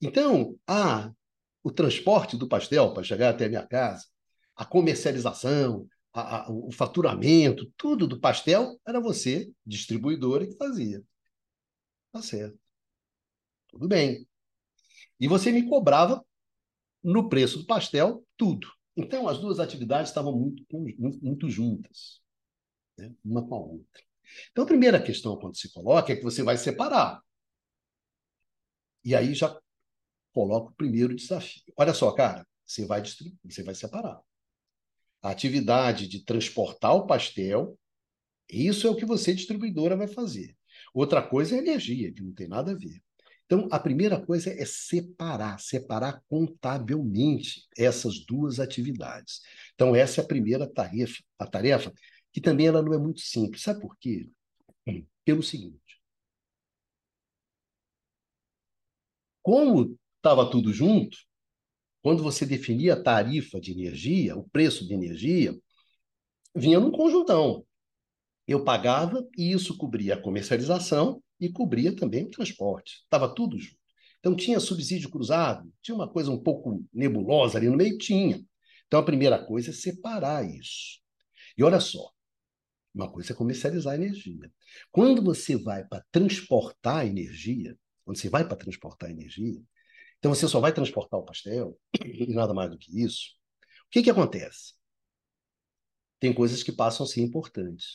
[0.00, 1.10] Então, a
[1.62, 4.04] o transporte do pastel para chegar até a minha casa,
[4.54, 11.02] a comercialização, a, a, o faturamento, tudo do pastel era você, distribuidora, que fazia.
[12.16, 12.58] Tá certo.
[13.68, 14.26] Tudo bem.
[15.20, 16.24] E você me cobrava
[17.04, 18.66] no preço do pastel tudo.
[18.96, 20.64] Então, as duas atividades estavam muito,
[21.22, 22.22] muito, juntas,
[22.96, 23.14] né?
[23.22, 24.02] uma com a outra.
[24.50, 27.20] Então, a primeira questão, quando se coloca, é que você vai separar.
[29.04, 29.54] E aí já
[30.32, 31.62] coloca o primeiro desafio.
[31.76, 33.02] Olha só, cara, você vai
[33.44, 34.22] você vai separar.
[35.20, 37.78] A atividade de transportar o pastel,
[38.48, 40.56] isso é o que você, distribuidora, vai fazer.
[40.96, 43.02] Outra coisa é energia, que não tem nada a ver.
[43.44, 49.42] Então, a primeira coisa é separar, separar contabilmente essas duas atividades.
[49.74, 51.92] Então, essa é a primeira tarefa, a tarefa
[52.32, 53.62] que também ela não é muito simples.
[53.62, 54.30] Sabe por quê?
[55.22, 56.00] Pelo seguinte.
[59.42, 61.18] Como estava tudo junto,
[62.02, 65.54] quando você definia a tarifa de energia, o preço de energia,
[66.54, 67.66] vinha num conjuntão.
[68.46, 73.00] Eu pagava e isso cobria a comercialização e cobria também o transporte.
[73.02, 73.76] Estava tudo junto.
[74.20, 78.42] Então tinha subsídio cruzado, tinha uma coisa um pouco nebulosa ali no meio, tinha.
[78.86, 81.00] Então a primeira coisa é separar isso.
[81.56, 82.10] E olha só,
[82.94, 84.50] uma coisa é comercializar a energia.
[84.90, 89.60] Quando você vai para transportar energia, quando você vai para transportar energia,
[90.18, 93.32] então você só vai transportar o pastel e nada mais do que isso.
[93.86, 94.74] O que, que acontece?
[96.18, 97.92] Tem coisas que passam a ser importantes.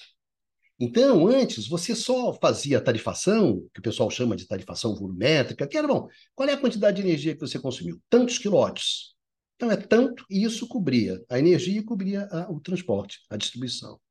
[0.84, 5.88] Então, antes, você só fazia tarifação, que o pessoal chama de tarifação volumétrica, que era,
[5.88, 8.02] bom, qual é a quantidade de energia que você consumiu?
[8.10, 9.14] Tantos quilowatts.
[9.56, 14.02] Então, é tanto, e isso cobria a energia e cobria a, o transporte, a distribuição.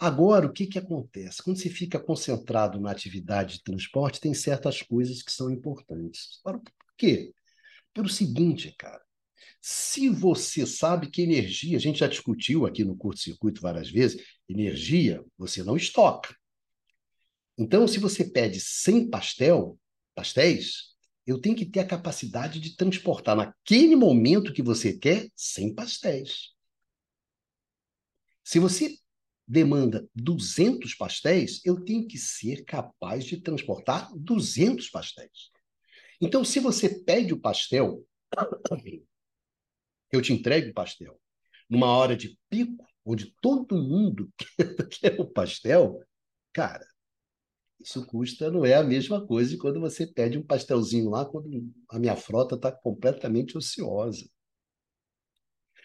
[0.00, 1.42] Agora, o que, que acontece?
[1.42, 6.40] Quando você fica concentrado na atividade de transporte, tem certas coisas que são importantes.
[6.42, 6.62] Por
[6.96, 7.34] quê?
[7.92, 9.02] Pelo seguinte, cara,
[9.60, 15.24] se você sabe que energia, a gente já discutiu aqui no curto-circuito várias vezes, energia
[15.36, 16.34] você não estoca.
[17.56, 19.78] Então, se você pede 100 pastel,
[20.14, 25.74] pastéis, eu tenho que ter a capacidade de transportar naquele momento que você quer 100
[25.74, 26.54] pastéis.
[28.44, 28.96] Se você
[29.46, 35.50] demanda 200 pastéis, eu tenho que ser capaz de transportar 200 pastéis.
[36.20, 38.04] Então, se você pede o pastel
[40.12, 41.18] eu te entregue o pastel
[41.68, 44.32] numa hora de pico, onde todo mundo
[45.00, 46.02] quer o pastel,
[46.52, 46.86] cara,
[47.80, 51.48] isso custa, não é a mesma coisa de quando você pede um pastelzinho lá, quando
[51.88, 54.28] a minha frota está completamente ociosa.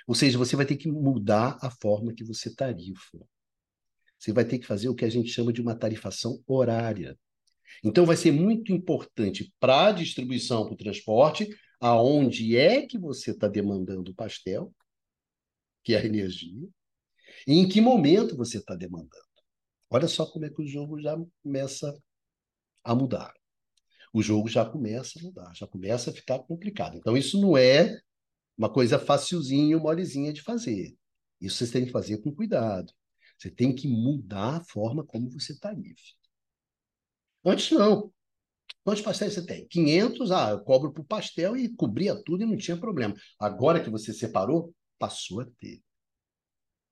[0.07, 3.19] Ou seja, você vai ter que mudar a forma que você tarifa.
[4.17, 7.17] Você vai ter que fazer o que a gente chama de uma tarifação horária.
[7.83, 11.47] Então, vai ser muito importante para a distribuição, para o transporte,
[11.83, 14.73] aonde é que você está demandando o pastel,
[15.83, 16.65] que é a energia,
[17.45, 19.11] e em que momento você está demandando.
[19.89, 21.13] Olha só como é que o jogo já
[21.43, 21.93] começa
[22.85, 23.33] a mudar.
[24.13, 26.95] O jogo já começa a mudar, já começa a ficar complicado.
[26.95, 27.99] Então, isso não é
[28.57, 30.95] uma coisa facilzinha, molezinha de fazer.
[31.41, 32.93] Isso você tem que fazer com cuidado.
[33.37, 36.01] Você tem que mudar a forma como você está livre.
[37.43, 38.13] Antes, não.
[38.83, 39.67] Quantos pastéis você tem?
[39.67, 43.15] 500, ah, eu cobro por pastel e cobria tudo e não tinha problema.
[43.39, 45.81] Agora que você separou, passou a ter.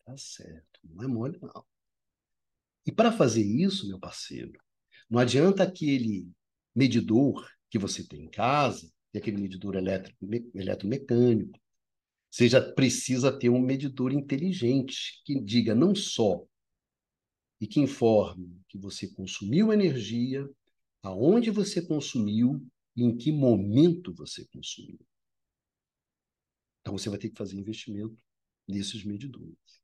[0.05, 1.65] Tá certo, não é mole, não.
[2.85, 4.53] E para fazer isso, meu parceiro,
[5.09, 6.27] não adianta aquele
[6.73, 11.59] medidor que você tem em casa, e aquele medidor elétrico, eletromecânico,
[12.29, 16.43] seja precisa ter um medidor inteligente que diga não só
[17.59, 20.49] e que informe que você consumiu energia,
[21.03, 24.99] aonde você consumiu e em que momento você consumiu.
[26.81, 28.17] Então você vai ter que fazer investimento
[28.67, 29.81] nesses medidores.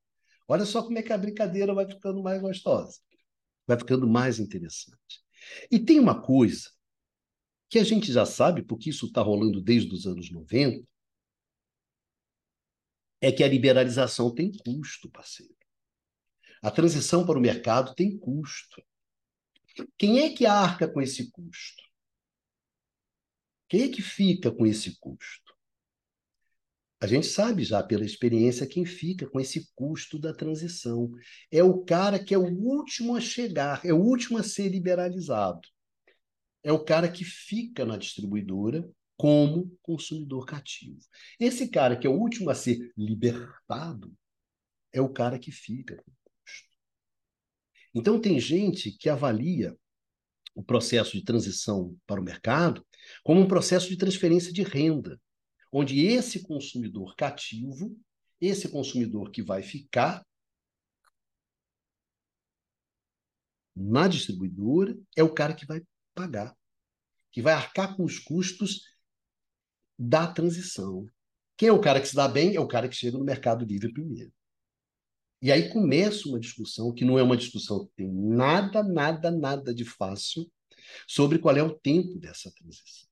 [0.47, 2.99] Olha só como é que a brincadeira vai ficando mais gostosa,
[3.65, 5.23] vai ficando mais interessante.
[5.71, 6.71] E tem uma coisa
[7.69, 10.87] que a gente já sabe, porque isso está rolando desde os anos 90,
[13.19, 15.55] é que a liberalização tem custo, parceiro.
[16.61, 18.81] A transição para o mercado tem custo.
[19.97, 21.83] Quem é que arca com esse custo?
[23.69, 25.47] Quem é que fica com esse custo?
[26.99, 31.11] A gente sabe já pela experiência quem fica com esse custo da transição.
[31.51, 35.67] É o cara que é o último a chegar, é o último a ser liberalizado.
[36.63, 40.99] É o cara que fica na distribuidora como consumidor cativo.
[41.39, 44.13] Esse cara que é o último a ser libertado
[44.91, 46.03] é o cara que fica.
[47.97, 49.75] Então tem gente que avalia
[50.53, 52.85] o processo de transição para o mercado
[53.23, 55.19] como um processo de transferência de renda
[55.71, 57.99] onde esse consumidor cativo,
[58.39, 60.25] esse consumidor que vai ficar
[63.75, 65.81] na distribuidora, é o cara que vai
[66.15, 66.55] pagar,
[67.31, 68.81] que vai arcar com os custos
[69.97, 71.05] da transição.
[71.55, 72.55] Quem é o cara que se dá bem?
[72.55, 74.31] É o cara que chega no mercado livre primeiro.
[75.41, 79.73] E aí começa uma discussão que não é uma discussão que tem nada, nada, nada
[79.73, 80.49] de fácil
[81.07, 83.07] sobre qual é o tempo dessa transição.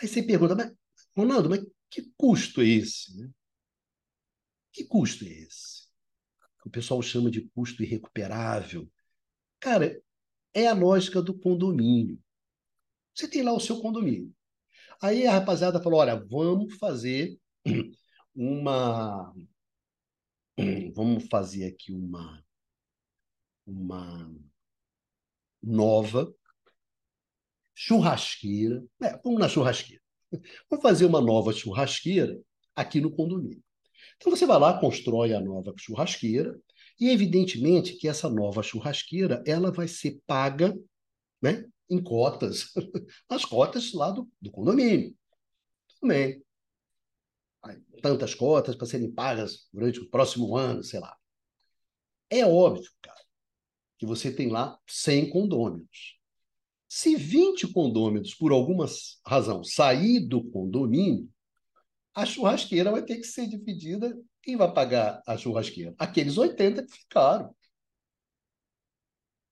[0.00, 0.72] Aí você pergunta, mas
[1.16, 3.16] Ronaldo, mas que custo é esse?
[3.16, 3.30] Né?
[4.72, 5.88] Que custo é esse?
[6.64, 8.90] O pessoal chama de custo irrecuperável.
[9.58, 10.00] Cara,
[10.52, 12.18] é a lógica do condomínio.
[13.14, 14.32] Você tem lá o seu condomínio.
[15.00, 17.38] Aí a rapaziada falou: olha, vamos fazer
[18.34, 19.34] uma.
[20.94, 22.44] Vamos fazer aqui uma.
[23.66, 24.34] Uma
[25.62, 26.32] nova
[27.74, 28.82] churrasqueira.
[29.02, 30.02] É, vamos na churrasqueira.
[30.70, 32.40] Vamos fazer uma nova churrasqueira
[32.74, 33.62] aqui no condomínio.
[34.16, 36.58] Então você vai lá, constrói a nova churrasqueira,
[37.00, 40.76] e evidentemente que essa nova churrasqueira ela vai ser paga
[41.40, 42.72] né, em cotas,
[43.28, 45.14] as cotas lá do, do condomínio.
[46.00, 46.42] Tudo bem.
[48.02, 51.16] Tantas cotas para serem pagas durante o próximo ano, sei lá.
[52.30, 53.20] É óbvio, cara,
[53.98, 56.18] que você tem lá 100 condôminos.
[56.88, 58.86] Se 20 condôminos, por alguma
[59.26, 61.28] razão, sair do condomínio,
[62.14, 64.16] a churrasqueira vai ter que ser dividida.
[64.42, 65.94] Quem vai pagar a churrasqueira?
[65.98, 67.54] Aqueles 80 que ficaram.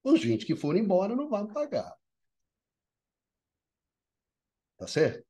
[0.02, 1.94] Os 20 que foram embora não vão pagar.
[4.78, 5.25] Tá certo?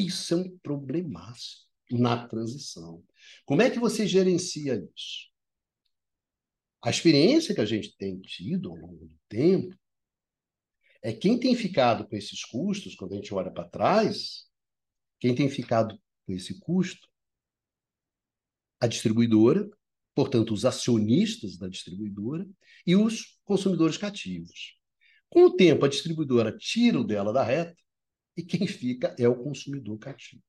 [0.00, 3.04] Isso é um problemaço na transição.
[3.44, 5.28] Como é que você gerencia isso?
[6.82, 9.76] A experiência que a gente tem tido ao longo do tempo
[11.02, 14.46] é quem tem ficado com esses custos, quando a gente olha para trás,
[15.18, 17.06] quem tem ficado com esse custo?
[18.80, 19.68] A distribuidora,
[20.14, 22.48] portanto, os acionistas da distribuidora
[22.86, 24.78] e os consumidores cativos.
[25.28, 27.76] Com o tempo, a distribuidora tira o dela da reta
[28.40, 30.42] e quem fica é o consumidor cativo.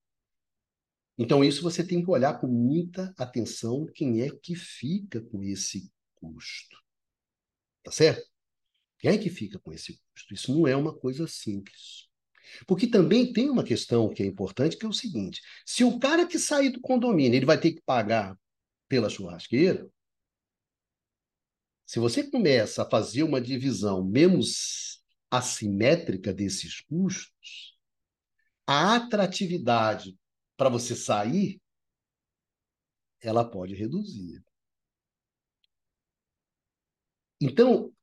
[1.17, 5.91] Então, isso você tem que olhar com muita atenção quem é que fica com esse
[6.15, 6.77] custo.
[7.83, 8.27] Tá certo?
[8.97, 10.33] Quem é que fica com esse custo?
[10.33, 12.09] Isso não é uma coisa simples.
[12.65, 16.25] Porque também tem uma questão que é importante, que é o seguinte: se o cara
[16.25, 18.37] que sair do condomínio ele vai ter que pagar
[18.87, 19.87] pela churrasqueira,
[21.85, 27.70] se você começa a fazer uma divisão menos assimétrica desses custos,
[28.65, 30.17] a atratividade
[30.55, 31.61] para você sair
[33.21, 34.43] ela pode reduzir.
[37.39, 37.93] Então,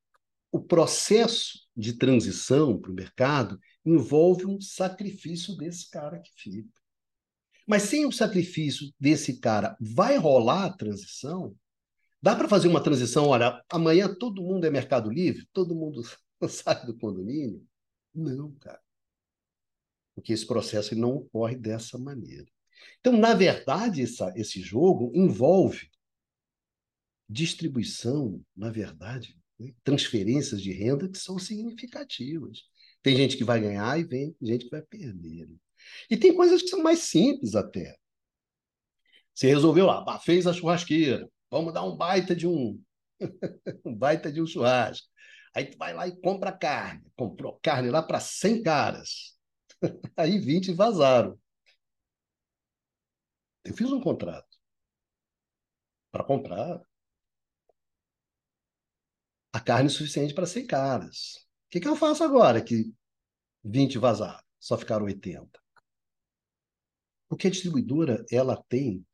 [0.51, 6.81] o processo de transição para o mercado envolve um sacrifício desse cara que fica.
[7.67, 11.55] Mas sem o sacrifício desse cara, vai rolar a transição?
[12.21, 13.27] Dá para fazer uma transição?
[13.27, 16.03] Olha, amanhã todo mundo é Mercado Livre, todo mundo
[16.49, 17.65] sai do condomínio?
[18.15, 18.81] Não, cara.
[20.19, 22.45] Porque esse processo não ocorre dessa maneira.
[22.99, 25.89] Então, na verdade, essa, esse jogo envolve
[27.29, 29.73] distribuição, na verdade, né?
[29.85, 32.63] transferências de renda que são significativas.
[33.01, 35.49] Tem gente que vai ganhar e tem gente que vai perder.
[36.11, 37.97] E tem coisas que são mais simples até.
[39.33, 42.83] Você resolveu lá, fez a churrasqueira, vamos dar um baita de um,
[43.87, 45.07] um baita de um churrasco.
[45.55, 47.05] Aí tu vai lá e compra carne.
[47.15, 49.38] Comprou carne lá para 100 caras.
[50.17, 51.39] Aí 20 vazaram.
[53.65, 54.57] Eu fiz um contrato
[56.11, 56.83] para comprar
[59.53, 61.37] a carne suficiente para 100 caras.
[61.67, 62.93] O que, que eu faço agora que
[63.65, 64.43] 20 vazaram?
[64.59, 65.61] Só ficaram 80.
[67.29, 69.05] Porque a distribuidora ela tem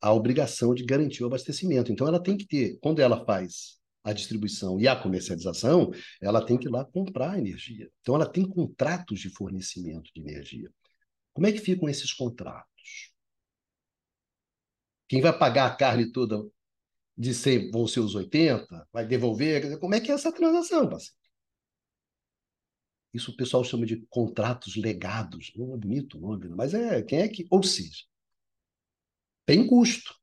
[0.00, 1.92] a obrigação de garantir o abastecimento.
[1.92, 6.58] Então, ela tem que ter, quando ela faz a distribuição e a comercialização, ela tem
[6.58, 7.90] que ir lá comprar energia.
[8.00, 10.70] Então, ela tem contratos de fornecimento de energia.
[11.32, 13.12] Como é que ficam esses contratos?
[15.08, 16.42] Quem vai pagar a carne toda
[17.16, 18.88] de 100 vão ser os 80?
[18.92, 19.78] Vai devolver?
[19.78, 21.22] Como é que é essa transação, parceiro?
[23.12, 25.52] Isso o pessoal chama de contratos legados.
[25.54, 27.46] Não é bonito o nome, mas é quem é que.
[27.50, 28.04] Ou seja,
[29.44, 30.14] tem custo,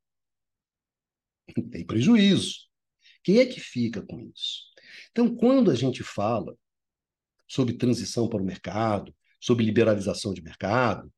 [1.72, 2.69] tem prejuízo.
[3.30, 4.64] Quem é que fica com isso?
[5.12, 6.58] Então, quando a gente fala
[7.48, 11.14] sobre transição para o mercado, sobre liberalização de mercado,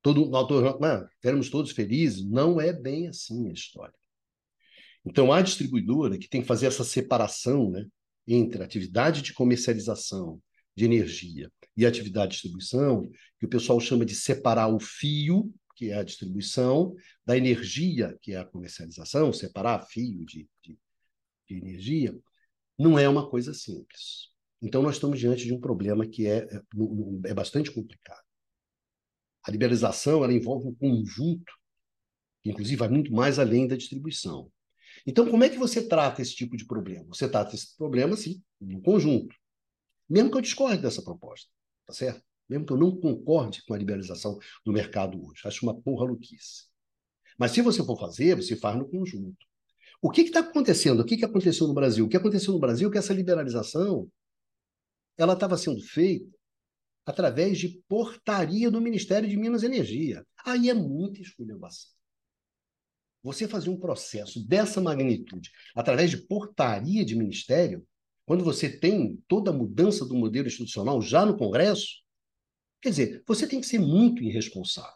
[0.00, 0.48] todo, nós
[0.80, 1.06] né,
[1.50, 3.92] todos felizes, não é bem assim a história.
[5.04, 7.84] Então, a distribuidora que tem que fazer essa separação né,
[8.26, 10.40] entre atividade de comercialização
[10.74, 13.06] de energia e atividade de distribuição,
[13.38, 16.94] que o pessoal chama de separar o fio que é a distribuição,
[17.26, 20.48] da energia, que é a comercialização, separar fio de,
[21.48, 22.16] de, energia,
[22.78, 24.30] não é uma coisa simples.
[24.60, 26.62] Então, nós estamos diante de um problema que é, é,
[27.26, 28.24] é bastante complicado.
[29.42, 31.52] A liberalização ela envolve um conjunto,
[32.42, 34.50] que inclusive vai muito mais além da distribuição.
[35.06, 37.06] Então, como é que você trata esse tipo de problema?
[37.08, 39.34] Você trata esse problema, sim, no conjunto.
[40.08, 41.50] Mesmo que eu discorde dessa proposta,
[41.86, 42.22] tá certo?
[42.48, 45.42] mesmo que eu não concorde com a liberalização do mercado hoje.
[45.44, 46.66] Acho uma porra louquice.
[47.38, 49.46] Mas se você for fazer, você faz no conjunto.
[50.04, 51.00] O que está acontecendo?
[51.00, 52.04] O que, que aconteceu no Brasil?
[52.04, 54.06] O que aconteceu no Brasil é que essa liberalização
[55.16, 56.30] ela estava sendo feita
[57.06, 60.26] através de portaria do Ministério de Minas e Energia.
[60.44, 61.90] Aí é muita esculhambação.
[63.22, 67.86] Você fazer um processo dessa magnitude através de portaria de ministério,
[68.26, 72.04] quando você tem toda a mudança do modelo institucional já no Congresso,
[72.84, 74.92] Quer dizer, você tem que ser muito irresponsável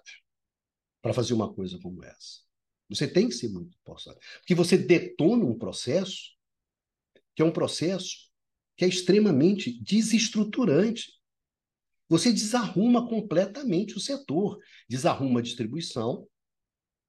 [1.01, 2.48] para fazer uma coisa como essa.
[2.89, 4.21] Você tem que ser muito irresponsável.
[4.39, 6.37] Porque você detona um processo
[7.35, 8.29] que é um processo
[8.77, 11.13] que é extremamente desestruturante.
[12.09, 14.59] Você desarruma completamente o setor,
[14.89, 16.27] desarruma a distribuição,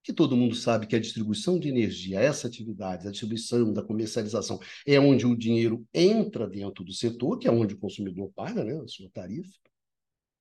[0.04, 4.60] que todo mundo sabe que a distribuição de energia, essa atividade, a distribuição da comercialização,
[4.86, 8.80] é onde o dinheiro entra dentro do setor, que é onde o consumidor paga né,
[8.80, 9.58] a sua tarifa.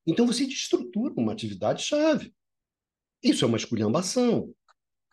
[0.07, 2.33] Então você destrutura uma atividade chave.
[3.23, 4.55] Isso é uma esculhambação,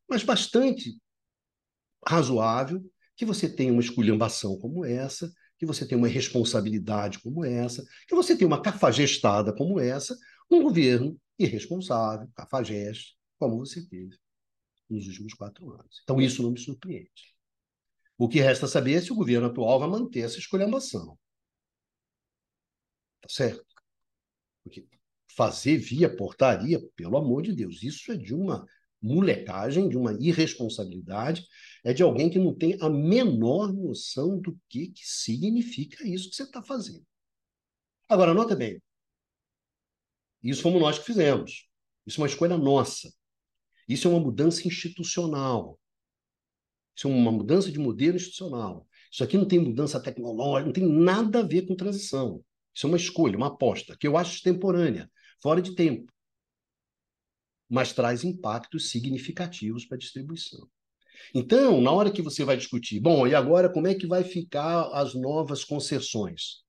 [0.08, 1.00] mas bastante
[2.08, 2.84] razoável
[3.16, 8.16] que você tenha uma esculhambação como essa, que você tenha uma responsabilidade como essa, que
[8.16, 10.16] você tenha uma cafajestada como essa,
[10.50, 14.18] um governo irresponsável, cafajeste, como você teve
[14.90, 16.02] nos últimos quatro anos.
[16.04, 17.36] Então, isso não me surpreende.
[18.18, 21.18] O que resta saber é se o governo atual vai manter essa esculhambação.
[23.22, 23.66] Tá certo?
[24.64, 24.88] Porque
[25.36, 28.66] fazer via portaria, pelo amor de Deus, isso é de uma
[29.02, 31.46] molecagem, de uma irresponsabilidade,
[31.84, 36.36] é de alguém que não tem a menor noção do que, que significa isso que
[36.36, 37.06] você está fazendo.
[38.10, 38.82] Agora, nota bem,
[40.44, 41.68] isso fomos nós que fizemos.
[42.06, 43.12] Isso é uma escolha nossa.
[43.88, 45.80] Isso é uma mudança institucional.
[46.96, 48.88] Isso é uma mudança de modelo institucional.
[49.12, 52.44] Isso aqui não tem mudança tecnológica, não tem nada a ver com transição.
[52.74, 55.10] Isso é uma escolha, uma aposta, que eu acho extemporânea,
[55.42, 56.12] fora de tempo.
[57.70, 60.70] Mas traz impactos significativos para a distribuição.
[61.34, 64.90] Então, na hora que você vai discutir, bom, e agora como é que vai ficar
[64.94, 66.64] as novas concessões?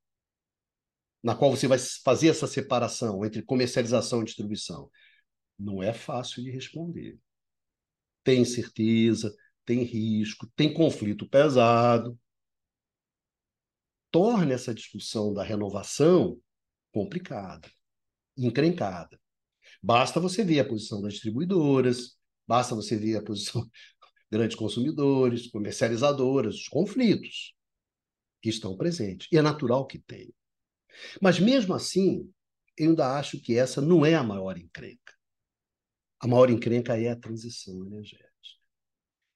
[1.23, 4.89] Na qual você vai fazer essa separação entre comercialização e distribuição?
[5.59, 7.19] Não é fácil de responder.
[8.23, 9.35] Tem certeza,
[9.65, 12.19] tem risco, tem conflito pesado
[14.17, 16.41] torna essa discussão da renovação
[16.91, 17.71] complicada,
[18.35, 19.21] encrencada.
[19.87, 23.71] Basta você ver a posição das distribuidoras, basta você ver a posição
[24.29, 27.55] grandes consumidores, comercializadoras, os conflitos
[28.43, 29.29] que estão presentes.
[29.31, 30.33] E é natural que tenha.
[31.23, 32.29] Mas mesmo assim,
[32.77, 35.15] eu ainda acho que essa não é a maior encrenca.
[36.19, 38.27] A maior encrenca é a transição energética.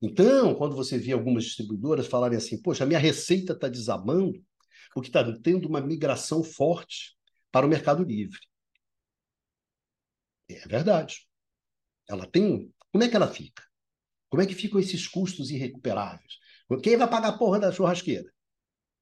[0.02, 4.44] Então, quando você vê algumas distribuidoras falarem assim, poxa, a minha receita está desabando,
[4.92, 7.16] porque está tendo uma migração forte
[7.52, 8.49] para o mercado livre.
[10.56, 11.26] É verdade.
[12.08, 12.72] Ela tem.
[12.92, 13.62] Como é que ela fica?
[14.28, 16.38] Como é que ficam esses custos irrecuperáveis?
[16.82, 18.32] Quem vai pagar a porra da churrasqueira?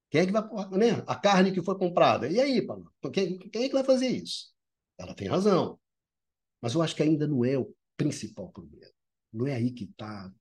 [0.09, 0.41] Quem é que vai.
[0.71, 1.03] Né?
[1.07, 2.27] A carne que foi comprada.
[2.27, 2.91] E aí, Paulo?
[3.13, 4.53] Quem, quem é que vai fazer isso?
[4.97, 5.79] Ela tem razão.
[6.61, 8.91] Mas eu acho que ainda não é o principal problema.
[9.31, 10.31] Não é aí que está.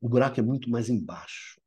[0.00, 1.60] O buraco é muito mais embaixo.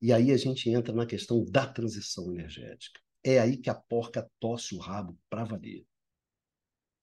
[0.00, 3.00] E aí a gente entra na questão da transição energética.
[3.24, 5.86] É aí que a porca tosse o rabo para valer.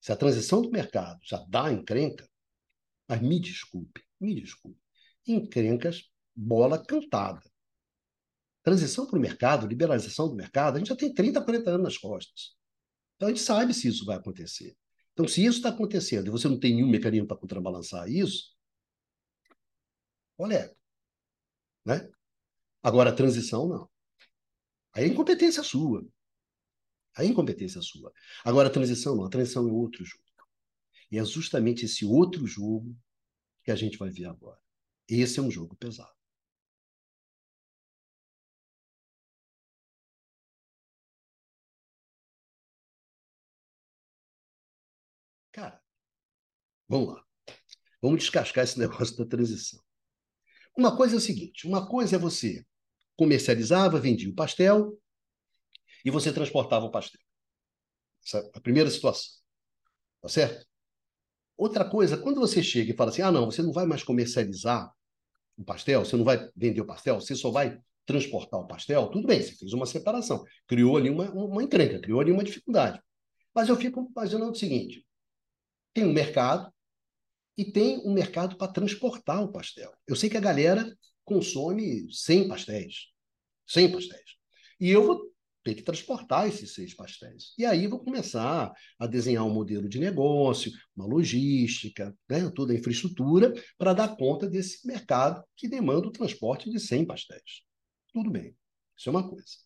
[0.02, 2.28] Se a transição do mercado já dá encrenca,
[3.08, 4.80] mas me desculpe, me desculpe,
[5.24, 7.40] encrencas, bola cantada.
[8.64, 11.98] Transição para o mercado, liberalização do mercado, a gente já tem 30, 40 anos nas
[11.98, 12.56] costas.
[13.14, 14.76] Então a gente sabe se isso vai acontecer.
[15.12, 18.56] Então, se isso está acontecendo e você não tem nenhum mecanismo para contrabalançar isso,
[20.36, 20.74] olha,
[21.84, 22.10] né?
[22.82, 23.90] Agora, a transição, não.
[24.94, 26.04] Aí é incompetência sua.
[27.18, 28.12] É incompetência sua.
[28.44, 29.24] Agora, a transição, não.
[29.24, 30.24] A transição é outro jogo.
[31.10, 32.96] E é justamente esse outro jogo
[33.64, 34.58] que a gente vai ver agora.
[35.08, 36.10] Esse é um jogo pesado.
[45.52, 45.78] Cara,
[46.88, 47.24] vamos lá.
[48.00, 49.80] Vamos descascar esse negócio da transição.
[50.76, 52.64] Uma coisa é o seguinte: uma coisa é você
[53.16, 54.98] comercializava, vendia o pastel
[56.04, 57.20] e você transportava o pastel.
[58.24, 59.40] Essa é a primeira situação.
[60.20, 60.66] Tá certo?
[61.56, 64.92] Outra coisa, quando você chega e fala assim: ah, não, você não vai mais comercializar
[65.56, 69.26] o pastel, você não vai vender o pastel, você só vai transportar o pastel, tudo
[69.26, 73.00] bem, você fez uma separação, criou ali uma, uma encrenca, criou ali uma dificuldade.
[73.54, 75.04] Mas eu fico imaginando o seguinte:
[75.92, 76.72] tem um mercado
[77.56, 79.92] e tem um mercado para transportar o pastel.
[80.06, 80.90] Eu sei que a galera
[81.24, 83.08] consome 100 pastéis.
[83.66, 84.36] 100 pastéis.
[84.80, 85.31] E eu vou
[85.62, 87.54] ter que transportar esses seis pastéis.
[87.56, 92.76] E aí vou começar a desenhar um modelo de negócio, uma logística, né, toda a
[92.76, 97.62] infraestrutura para dar conta desse mercado que demanda o transporte de 100 pastéis.
[98.12, 98.56] Tudo bem.
[98.96, 99.62] Isso é uma coisa.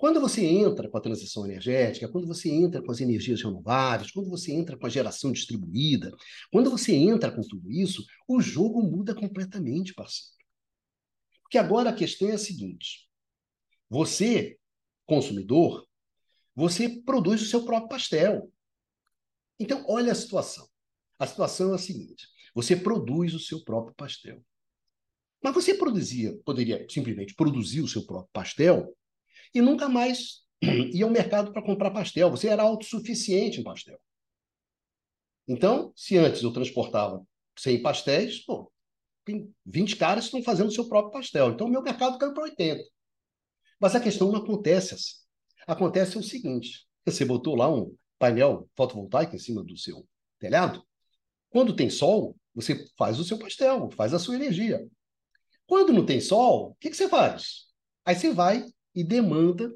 [0.00, 4.30] Quando você entra com a transição energética, quando você entra com as energias renováveis, quando
[4.30, 6.10] você entra com a geração distribuída,
[6.50, 10.40] quando você entra com tudo isso, o jogo muda completamente, parceiro.
[11.42, 13.10] Porque agora a questão é a seguinte:
[13.90, 14.56] você,
[15.10, 15.84] consumidor,
[16.54, 18.52] você produz o seu próprio pastel.
[19.58, 20.68] Então, olha a situação.
[21.18, 24.40] A situação é a seguinte: você produz o seu próprio pastel.
[25.42, 28.96] Mas você produzia, poderia simplesmente produzir o seu próprio pastel
[29.52, 30.44] e nunca mais
[30.94, 32.30] ia ao mercado para comprar pastel.
[32.30, 33.98] Você era autossuficiente em pastel.
[35.48, 37.26] Então, se antes eu transportava
[37.58, 38.70] 100 pastéis, pô,
[39.24, 41.50] tem 20 caras que estão fazendo o seu próprio pastel.
[41.50, 42.84] Então, o meu mercado caiu para 80.
[43.80, 45.14] Mas a questão não acontece assim.
[45.66, 50.06] Acontece o seguinte: você botou lá um painel fotovoltaico em cima do seu
[50.38, 50.86] telhado.
[51.48, 54.86] Quando tem sol, você faz o seu pastel, faz a sua energia.
[55.66, 57.68] Quando não tem sol, o que, que você faz?
[58.04, 58.64] Aí você vai
[58.94, 59.72] e demanda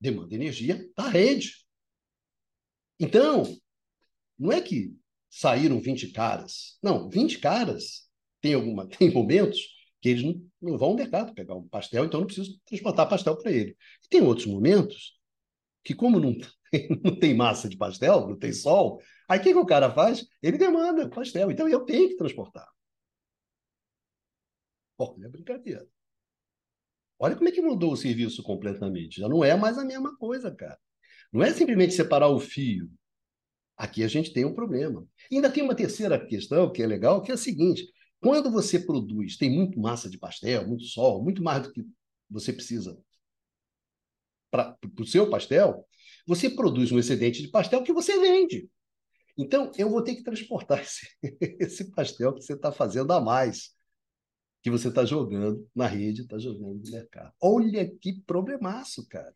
[0.00, 1.66] demanda energia da rede.
[3.00, 3.44] Então,
[4.38, 4.94] não é que
[5.28, 6.78] saíram 20 caras.
[6.82, 8.08] Não, 20 caras
[8.40, 10.22] tem alguma tem momentos que eles
[10.60, 13.76] não, vão ao mercado pegar um pastel, então não preciso transportar pastel para ele.
[14.04, 15.18] E tem outros momentos
[15.84, 16.36] que, como não,
[17.02, 20.26] não tem massa de pastel, não tem sol, aí o que, que o cara faz?
[20.42, 21.50] Ele demanda pastel.
[21.50, 22.68] Então eu tenho que transportar.
[24.98, 25.86] Olha a brincadeira.
[27.18, 29.20] Olha como é que mudou o serviço completamente.
[29.20, 30.78] Já não é mais a mesma coisa, cara.
[31.32, 32.90] Não é simplesmente separar o fio.
[33.76, 35.06] Aqui a gente tem um problema.
[35.30, 37.86] E ainda tem uma terceira questão que é legal, que é a seguinte:
[38.20, 41.84] quando você produz, tem muito massa de pastel, muito sol, muito mais do que
[42.28, 42.98] você precisa
[44.50, 45.86] para o seu pastel,
[46.26, 48.68] você produz um excedente de pastel que você vende.
[49.36, 51.06] Então, eu vou ter que transportar esse,
[51.60, 53.74] esse pastel que você está fazendo a mais
[54.62, 57.32] que você está jogando na rede, está jogando no mercado.
[57.40, 59.32] Olha que problemaço, cara.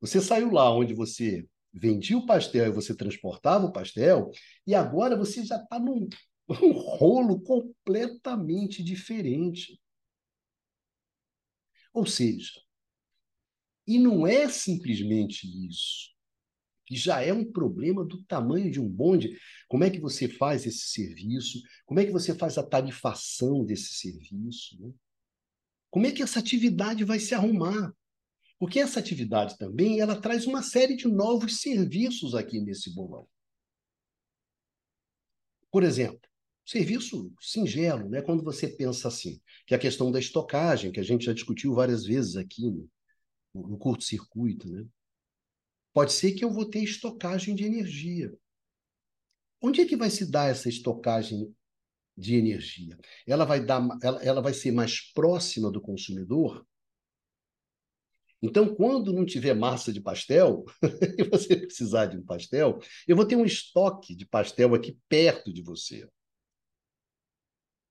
[0.00, 4.30] Você saiu lá onde você vendia o pastel e você transportava o pastel,
[4.66, 6.08] e agora você já está num,
[6.48, 9.80] num rolo completamente diferente.
[11.92, 12.52] Ou seja,
[13.86, 16.16] e não é simplesmente isso
[16.88, 19.38] que já é um problema do tamanho de um bonde.
[19.68, 21.60] Como é que você faz esse serviço?
[21.84, 24.80] Como é que você faz a tarifação desse serviço?
[24.80, 24.90] Né?
[25.90, 27.94] Como é que essa atividade vai se arrumar?
[28.58, 33.28] Porque essa atividade também ela traz uma série de novos serviços aqui nesse bolão.
[35.70, 36.27] Por exemplo,
[36.68, 38.20] serviço singelo, né?
[38.20, 41.74] quando você pensa assim, que é a questão da estocagem, que a gente já discutiu
[41.74, 42.90] várias vezes aqui no,
[43.54, 44.68] no curto-circuito.
[44.68, 44.84] Né?
[45.94, 48.30] Pode ser que eu vou ter estocagem de energia.
[49.62, 51.50] Onde é que vai se dar essa estocagem
[52.14, 52.98] de energia?
[53.26, 56.66] Ela vai dar, ela, ela vai ser mais próxima do consumidor?
[58.42, 60.66] Então, quando não tiver massa de pastel,
[61.16, 65.50] e você precisar de um pastel, eu vou ter um estoque de pastel aqui perto
[65.50, 66.06] de você.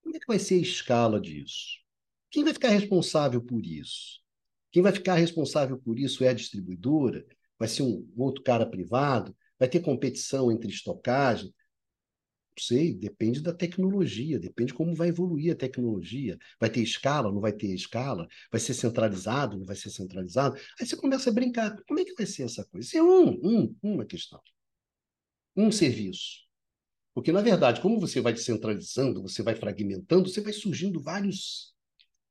[0.08, 1.82] Como é que vai ser a escala disso?
[2.30, 4.22] Quem vai ficar responsável por isso?
[4.72, 7.26] Quem vai ficar responsável por isso é a distribuidora?
[7.58, 9.36] Vai ser um outro cara privado?
[9.58, 11.54] Vai ter competição entre estocagem?
[12.56, 16.38] Não sei, depende da tecnologia, depende como vai evoluir a tecnologia.
[16.58, 18.26] Vai ter escala, não vai ter escala?
[18.50, 20.58] Vai ser centralizado, não vai ser centralizado?
[20.80, 21.76] Aí você começa a brincar.
[21.86, 22.88] Como é que vai ser essa coisa?
[22.88, 24.40] Isso é um, um, uma questão.
[25.54, 26.47] Um serviço.
[27.18, 31.74] Porque, na verdade, como você vai descentralizando, você vai fragmentando, você vai surgindo vários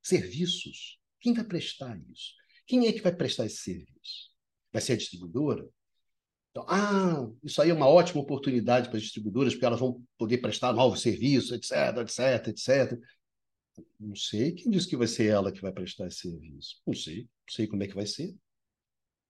[0.02, 0.98] serviços.
[1.20, 2.32] Quem vai prestar isso?
[2.66, 4.28] Quem é que vai prestar esse serviço?
[4.72, 5.68] vai ser a distribuidora.
[6.50, 10.38] Então, ah, isso aí é uma ótima oportunidade para as distribuidoras, porque elas vão poder
[10.38, 12.98] prestar novos serviços, etc, etc, etc.
[14.00, 16.80] Não sei quem disse que vai ser ela que vai prestar esse serviço.
[16.86, 18.34] Não sei, não sei como é que vai ser.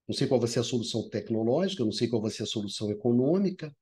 [0.07, 2.89] Não sei qual vai ser a solução tecnológica, não sei qual vai ser a solução
[2.91, 3.75] econômica,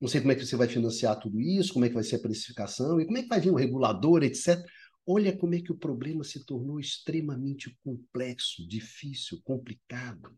[0.00, 2.16] não sei como é que você vai financiar tudo isso, como é que vai ser
[2.16, 4.58] a precificação e como é que vai vir um regulador, etc.
[5.06, 10.34] Olha como é que o problema se tornou extremamente complexo, difícil, complicado.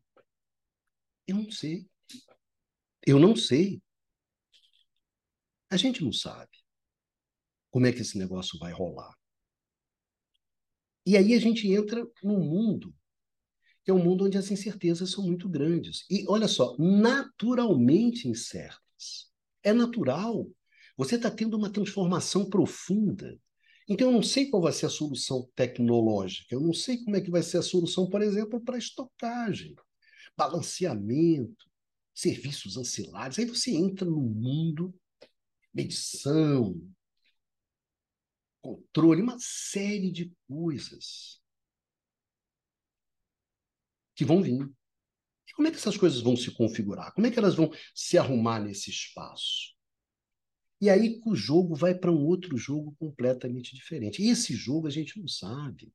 [1.26, 1.86] Eu não sei.
[3.06, 3.80] Eu não sei.
[5.70, 6.50] A gente não sabe
[7.70, 9.16] como é que esse negócio vai rolar.
[11.06, 12.94] E aí a gente entra num mundo
[13.84, 16.04] que é um mundo onde as incertezas são muito grandes.
[16.08, 19.31] E olha só, naturalmente incertas.
[19.62, 20.48] É natural.
[20.96, 23.38] Você está tendo uma transformação profunda.
[23.88, 27.20] Então, eu não sei qual vai ser a solução tecnológica, eu não sei como é
[27.20, 29.74] que vai ser a solução, por exemplo, para estocagem
[30.36, 31.70] balanceamento,
[32.14, 33.38] serviços ancilares.
[33.38, 34.94] Aí você entra no mundo,
[35.72, 36.80] medição,
[38.60, 41.40] controle, uma série de coisas
[44.14, 44.70] que vão vir.
[45.54, 47.12] Como é que essas coisas vão se configurar?
[47.14, 49.72] Como é que elas vão se arrumar nesse espaço?
[50.80, 54.22] E aí o jogo vai para um outro jogo completamente diferente.
[54.22, 55.92] Esse jogo a gente não sabe.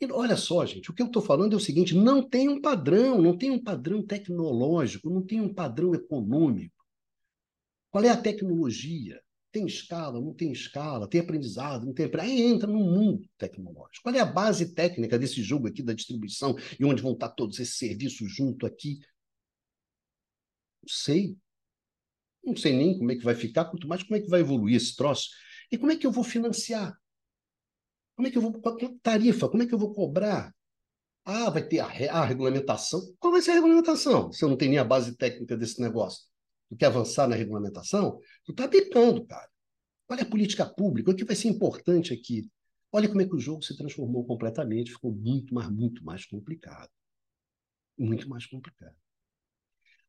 [0.00, 2.60] E olha só, gente, o que eu estou falando é o seguinte: não tem um
[2.60, 6.86] padrão, não tem um padrão tecnológico, não tem um padrão econômico.
[7.90, 9.20] Qual é a tecnologia?
[9.56, 14.02] Tem escala, não tem escala, tem aprendizado, não tem Aí entra no mundo tecnológico.
[14.02, 17.58] Qual é a base técnica desse jogo aqui da distribuição e onde vão estar todos
[17.58, 18.98] esses serviços junto aqui?
[20.82, 21.38] Não sei.
[22.44, 24.76] Não sei nem como é que vai ficar, quanto mais como é que vai evoluir
[24.76, 25.30] esse troço.
[25.72, 26.94] E como é que eu vou financiar?
[28.14, 28.60] Como é que eu vou.
[29.02, 30.54] Tarifa, como é que eu vou cobrar?
[31.24, 33.00] Ah, vai ter a, a regulamentação.
[33.18, 34.30] Qual vai ser a regulamentação?
[34.30, 36.26] Se eu não tenho nem a base técnica desse negócio.
[36.68, 38.20] Tu quer avançar na regulamentação?
[38.44, 39.48] Tu está picando, cara.
[40.08, 42.50] Olha a política pública, o que vai ser importante aqui.
[42.92, 46.90] Olha como é que o jogo se transformou completamente, ficou muito, mas muito mais complicado.
[47.98, 48.94] Muito mais complicado.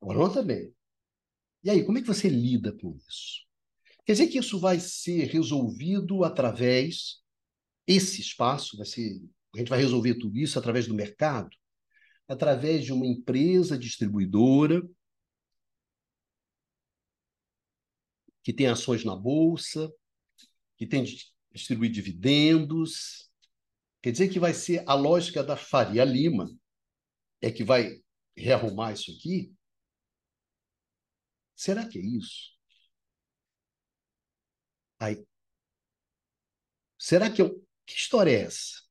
[0.02, 0.74] Agora, nota bem.
[1.64, 3.46] E aí, como é que você lida com isso?
[4.06, 7.22] Quer dizer que isso vai ser resolvido através
[7.88, 9.22] esse espaço vai ser.
[9.56, 11.50] A gente vai resolver tudo isso através do mercado,
[12.28, 14.88] através de uma empresa distribuidora
[18.48, 19.94] que tem ações na bolsa,
[20.78, 21.04] que tem
[21.52, 23.30] distribuir dividendos.
[24.02, 26.50] Quer dizer que vai ser a lógica da Faria Lima
[27.42, 28.02] é que vai
[28.38, 29.54] rearrumar isso aqui?
[31.58, 32.58] Será que é isso?
[34.98, 35.28] Aí,
[36.98, 38.82] será que eu que história é essa?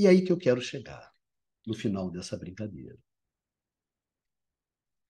[0.00, 1.14] E aí que eu quero chegar,
[1.64, 2.98] no final dessa brincadeira.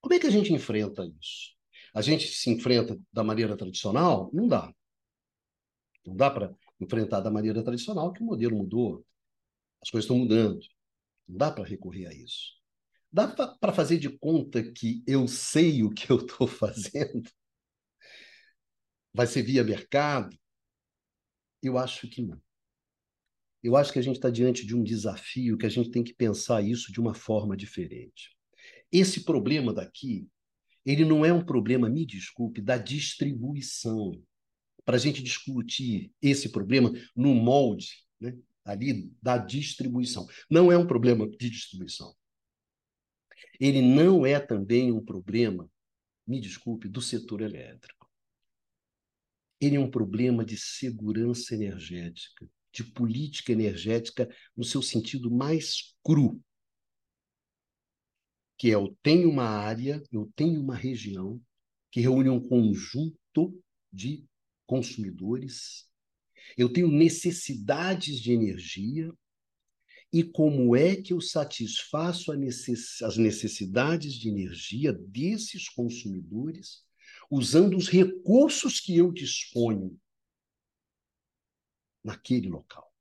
[0.03, 1.54] Como é que a gente enfrenta isso?
[1.95, 4.29] A gente se enfrenta da maneira tradicional?
[4.33, 4.75] Não dá.
[6.05, 9.07] Não dá para enfrentar da maneira tradicional, que o modelo mudou.
[9.81, 10.61] As coisas estão mudando.
[11.29, 12.55] Não dá para recorrer a isso.
[13.13, 17.31] Dá para fazer de conta que eu sei o que eu estou fazendo?
[19.13, 20.37] Vai ser via mercado?
[21.63, 22.43] Eu acho que não.
[23.63, 26.13] Eu acho que a gente está diante de um desafio que a gente tem que
[26.13, 28.37] pensar isso de uma forma diferente.
[28.93, 30.29] Esse problema daqui,
[30.85, 34.21] Ele não é um problema, me desculpe, da distribuição.
[34.85, 40.27] Para a gente discutir esse problema no molde né, ali da distribuição.
[40.51, 42.15] Não é um problema de distribuição.
[43.59, 45.71] Ele não é também um problema,
[46.27, 48.11] me desculpe, do setor elétrico.
[49.61, 56.43] Ele é um problema de segurança energética, de política energética no seu sentido mais cru
[58.57, 61.41] que é eu tenho uma área, eu tenho uma região
[61.91, 64.25] que reúne um conjunto de
[64.67, 65.89] consumidores,
[66.57, 69.13] eu tenho necessidades de energia,
[70.13, 76.85] e como é que eu satisfaço as necessidades de energia desses consumidores
[77.29, 79.99] usando os recursos que eu disponho
[82.05, 82.94] naquele local?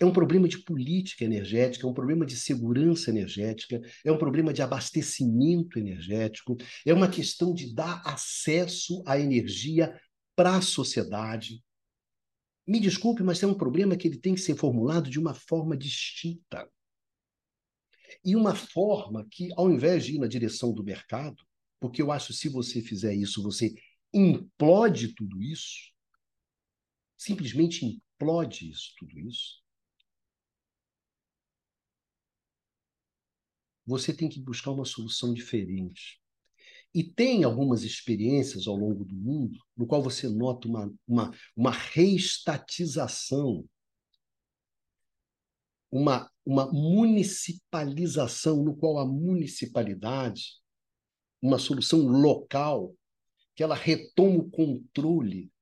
[0.00, 4.52] É um problema de política energética, é um problema de segurança energética, é um problema
[4.52, 9.98] de abastecimento energético, é uma questão de dar acesso à energia
[10.34, 11.62] para a sociedade.
[12.66, 15.76] Me desculpe, mas é um problema que ele tem que ser formulado de uma forma
[15.76, 16.68] distinta.
[18.24, 21.42] E uma forma que, ao invés de ir na direção do mercado,
[21.78, 23.74] porque eu acho que se você fizer isso, você
[24.12, 25.92] implode tudo isso,
[27.16, 29.63] simplesmente implode isso, tudo isso,
[33.86, 36.20] você tem que buscar uma solução diferente.
[36.94, 41.70] E tem algumas experiências ao longo do mundo no qual você nota uma, uma, uma
[41.72, 43.64] reestatização,
[45.90, 50.60] uma, uma municipalização, no qual a municipalidade,
[51.42, 52.94] uma solução local,
[53.54, 55.52] que ela retoma o controle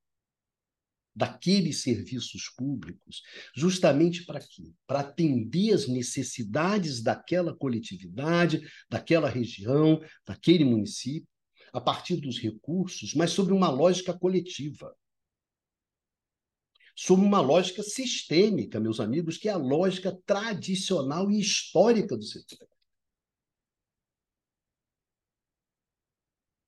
[1.15, 3.23] daqueles serviços públicos,
[3.55, 4.73] justamente para quê?
[4.87, 11.29] Para atender as necessidades daquela coletividade, daquela região, daquele município,
[11.73, 14.95] a partir dos recursos, mas sobre uma lógica coletiva.
[16.95, 22.69] Sobre uma lógica sistêmica, meus amigos, que é a lógica tradicional e histórica do setor.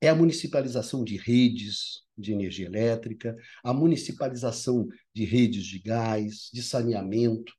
[0.05, 6.63] É a municipalização de redes, de energia elétrica, a municipalização de redes de gás, de
[6.63, 7.55] saneamento,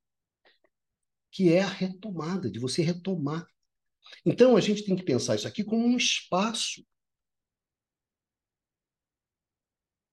[1.31, 3.47] que é a retomada, de você retomar.
[4.23, 6.85] Então, a gente tem que pensar isso aqui como um espaço.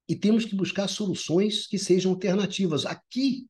[0.08, 2.86] E temos que buscar soluções que sejam alternativas.
[2.86, 3.46] Aqui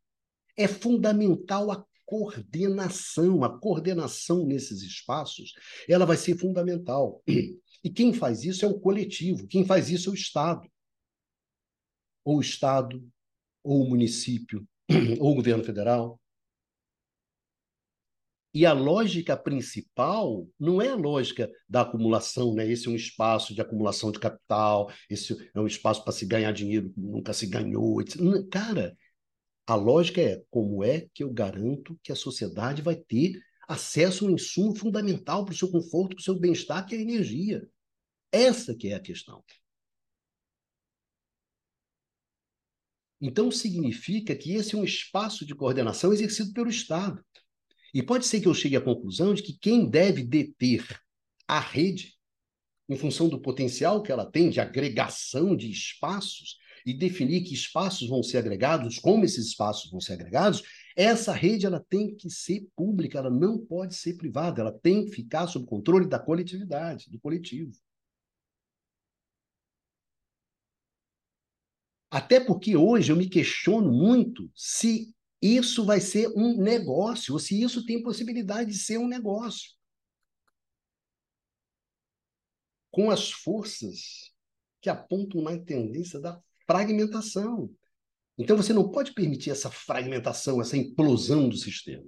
[0.56, 5.52] é fundamental a coordenação, a coordenação nesses espaços,
[5.88, 7.22] ela vai ser fundamental.
[7.84, 10.70] E quem faz isso é o coletivo, quem faz isso é o Estado
[12.24, 13.02] ou o Estado,
[13.62, 14.66] ou o município,
[15.20, 16.20] ou o governo federal.
[18.54, 22.70] E a lógica principal não é a lógica da acumulação, né?
[22.70, 26.52] Esse é um espaço de acumulação de capital, esse é um espaço para se ganhar
[26.52, 28.02] dinheiro nunca se ganhou.
[28.02, 28.18] Etc.
[28.50, 28.94] Cara,
[29.66, 34.28] a lógica é como é que eu garanto que a sociedade vai ter acesso a
[34.28, 37.66] um insumo fundamental para o seu conforto, para o seu bem-estar, que é a energia.
[38.32, 39.44] Essa que é a questão.
[43.20, 47.24] Então, significa que esse é um espaço de coordenação exercido pelo Estado.
[47.94, 50.84] E pode ser que eu chegue à conclusão de que quem deve deter
[51.46, 52.16] a rede,
[52.88, 58.08] em função do potencial que ela tem de agregação de espaços, e definir que espaços
[58.08, 60.62] vão ser agregados, como esses espaços vão ser agregados,
[60.96, 65.12] essa rede ela tem que ser pública, ela não pode ser privada, ela tem que
[65.12, 67.72] ficar sob controle da coletividade, do coletivo.
[72.12, 77.62] Até porque hoje eu me questiono muito se isso vai ser um negócio, ou se
[77.62, 79.70] isso tem possibilidade de ser um negócio.
[82.90, 84.30] Com as forças
[84.82, 87.74] que apontam na tendência da fragmentação.
[88.36, 92.06] Então você não pode permitir essa fragmentação, essa implosão do sistema.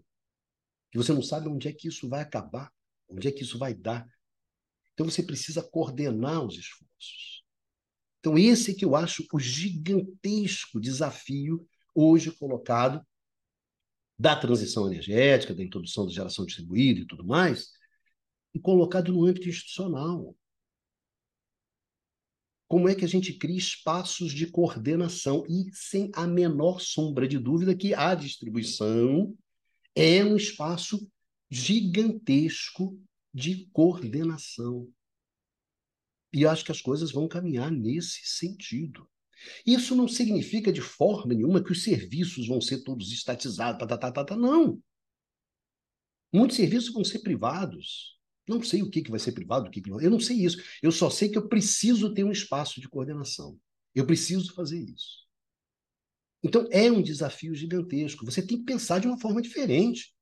[0.92, 2.70] Que você não sabe onde é que isso vai acabar,
[3.08, 4.06] onde é que isso vai dar.
[4.92, 7.43] Então você precisa coordenar os esforços.
[8.24, 13.06] Então, esse é que eu acho o gigantesco desafio hoje colocado
[14.18, 17.72] da transição energética, da introdução da geração distribuída e tudo mais,
[18.54, 20.34] e colocado no âmbito institucional.
[22.66, 27.38] Como é que a gente cria espaços de coordenação e sem a menor sombra de
[27.38, 29.36] dúvida que a distribuição
[29.94, 31.06] é um espaço
[31.50, 32.98] gigantesco
[33.34, 34.90] de coordenação.
[36.34, 39.08] E acho que as coisas vão caminhar nesse sentido.
[39.64, 43.96] Isso não significa de forma nenhuma que os serviços vão ser todos estatizados, tá, tá,
[43.96, 44.82] tá, tá, tá, não.
[46.32, 48.18] Muitos serviços vão ser privados.
[48.48, 50.00] Não sei o que, que vai ser privado, o que, que não.
[50.00, 50.60] Eu não sei isso.
[50.82, 53.56] Eu só sei que eu preciso ter um espaço de coordenação.
[53.94, 55.24] Eu preciso fazer isso.
[56.42, 58.24] Então, é um desafio gigantesco.
[58.24, 60.12] Você tem que pensar de uma forma diferente.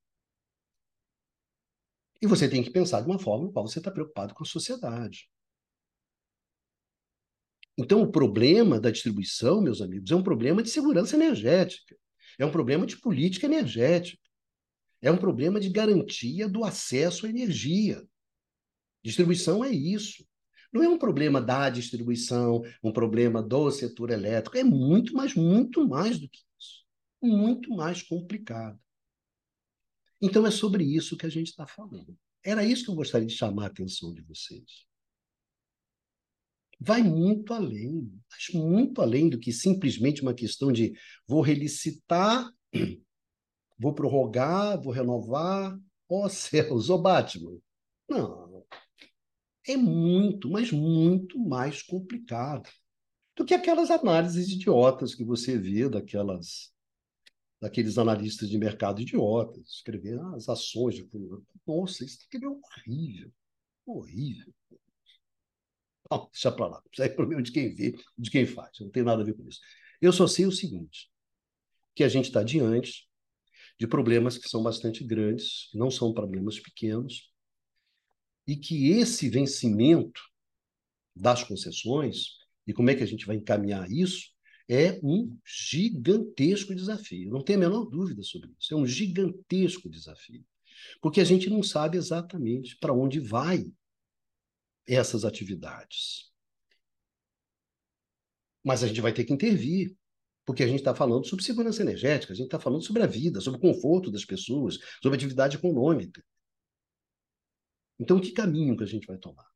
[2.21, 4.47] E você tem que pensar de uma forma no qual você está preocupado com a
[4.47, 5.27] sociedade.
[7.77, 11.95] Então, o problema da distribuição, meus amigos, é um problema de segurança energética,
[12.37, 14.21] é um problema de política energética,
[15.01, 18.03] é um problema de garantia do acesso à energia.
[19.03, 20.25] Distribuição é isso.
[20.71, 25.87] Não é um problema da distribuição, um problema do setor elétrico, é muito, mas muito
[25.87, 26.85] mais do que isso.
[27.21, 28.79] Muito mais complicado.
[30.21, 32.17] Então é sobre isso que a gente está falando.
[32.43, 34.85] Era isso que eu gostaria de chamar a atenção de vocês.
[36.79, 38.11] Vai muito além,
[38.53, 40.93] muito além do que simplesmente uma questão de
[41.27, 42.49] vou relicitar,
[43.79, 45.77] vou prorrogar, vou renovar.
[46.09, 47.57] Ó oh, céus, ó oh, Batman.
[48.09, 48.65] Não.
[49.65, 52.69] É muito, mas muito mais complicado
[53.35, 56.73] do que aquelas análises idiotas que você vê daquelas
[57.63, 61.09] daqueles analistas de mercado idiotas, escrever ah, as ações de
[61.65, 63.31] Nossa, isso aqui é horrível.
[63.85, 64.53] Horrível.
[66.13, 66.81] Não, deixa para lá.
[66.91, 68.71] Isso aí é problema de quem vê, de quem faz.
[68.79, 69.59] Não tem nada a ver com isso.
[70.01, 71.09] Eu só sei o seguinte,
[71.95, 73.07] que a gente está diante
[73.79, 77.31] de problemas que são bastante grandes, que não são problemas pequenos,
[78.47, 80.21] e que esse vencimento
[81.15, 82.37] das concessões,
[82.67, 84.31] e como é que a gente vai encaminhar isso,
[84.69, 87.29] é um gigantesco desafio.
[87.29, 88.73] Não tem a menor dúvida sobre isso.
[88.73, 90.43] É um gigantesco desafio.
[91.01, 93.65] Porque a gente não sabe exatamente para onde vai
[94.87, 96.31] essas atividades.
[98.63, 99.95] Mas a gente vai ter que intervir,
[100.45, 103.41] porque a gente está falando sobre segurança energética, a gente está falando sobre a vida,
[103.41, 106.23] sobre o conforto das pessoas, sobre atividade econômica.
[107.99, 109.47] Então, que caminho que a gente vai tomar?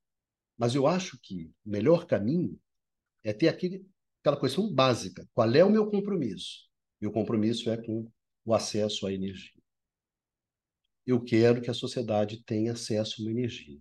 [0.57, 2.59] Mas eu acho que o melhor caminho
[3.23, 3.85] é ter aquele
[4.27, 5.27] aquela questão básica.
[5.33, 6.67] Qual é o meu compromisso?
[6.99, 8.11] Meu compromisso é com
[8.43, 9.61] o acesso à energia.
[11.05, 13.79] Eu quero que a sociedade tenha acesso a uma energia.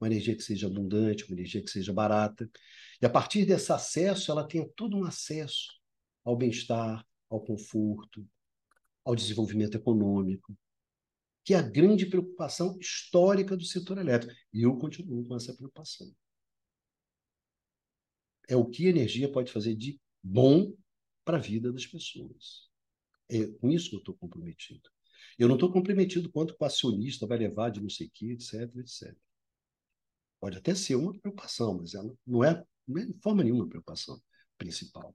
[0.00, 2.48] Uma energia que seja abundante, uma energia que seja barata.
[3.00, 5.72] E a partir desse acesso, ela tenha todo um acesso
[6.24, 8.26] ao bem-estar, ao conforto,
[9.04, 10.56] ao desenvolvimento econômico,
[11.44, 14.34] que é a grande preocupação histórica do setor elétrico.
[14.52, 16.08] E eu continuo com essa preocupação
[18.48, 20.74] é o que a energia pode fazer de bom
[21.24, 22.68] para a vida das pessoas.
[23.28, 24.88] É com isso que eu estou comprometido.
[25.38, 28.74] Eu não estou comprometido quanto o acionista vai levar de não sei o que, etc,
[28.76, 29.14] etc.
[30.40, 34.20] Pode até ser uma preocupação, mas ela não é, não é de forma nenhuma preocupação
[34.56, 35.14] principal.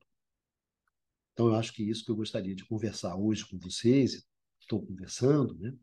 [1.34, 4.26] Então, eu acho que é isso que eu gostaria de conversar hoje com vocês,
[4.60, 5.74] estou conversando, né?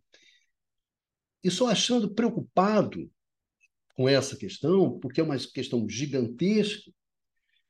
[1.43, 3.11] E só achando preocupado
[3.95, 6.93] com essa questão, porque é uma questão gigantesca,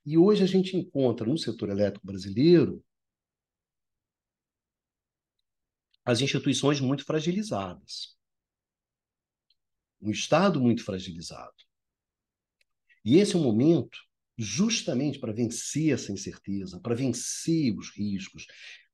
[0.05, 2.85] e hoje a gente encontra no setor elétrico brasileiro
[6.05, 8.19] as instituições muito fragilizadas.
[10.01, 11.55] Um Estado muito fragilizado.
[13.05, 13.99] E esse é o momento
[14.37, 18.47] justamente para vencer essa incerteza, para vencer os riscos,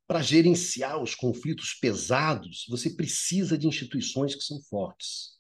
[0.07, 5.37] para gerenciar os conflitos pesados, você precisa de instituições que são fortes.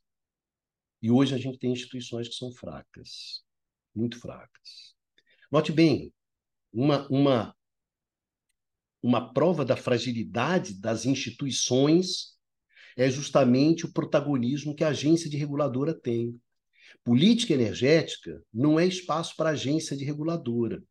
[1.02, 3.44] E hoje a gente tem instituições que são fracas,
[3.94, 4.94] muito fracas.
[5.50, 6.12] Note bem,
[6.72, 7.56] uma, uma,
[9.02, 12.35] uma prova da fragilidade das instituições
[12.96, 16.40] é justamente o protagonismo que a agência de reguladora tem.
[17.04, 20.82] Política energética não é espaço para agência de reguladora.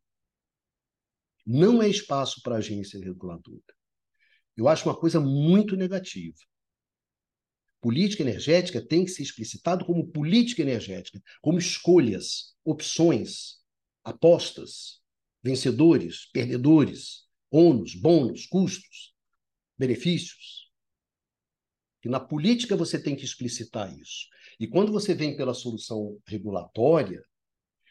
[1.44, 3.60] Não é espaço para agência reguladora.
[4.56, 6.38] Eu acho uma coisa muito negativa.
[7.80, 13.58] Política energética tem que ser explicitado como política energética, como escolhas, opções,
[14.02, 15.00] apostas,
[15.42, 19.14] vencedores, perdedores, ônus, bônus, custos,
[19.78, 20.65] benefícios.
[22.06, 24.28] E na política você tem que explicitar isso.
[24.60, 27.20] E quando você vem pela solução regulatória,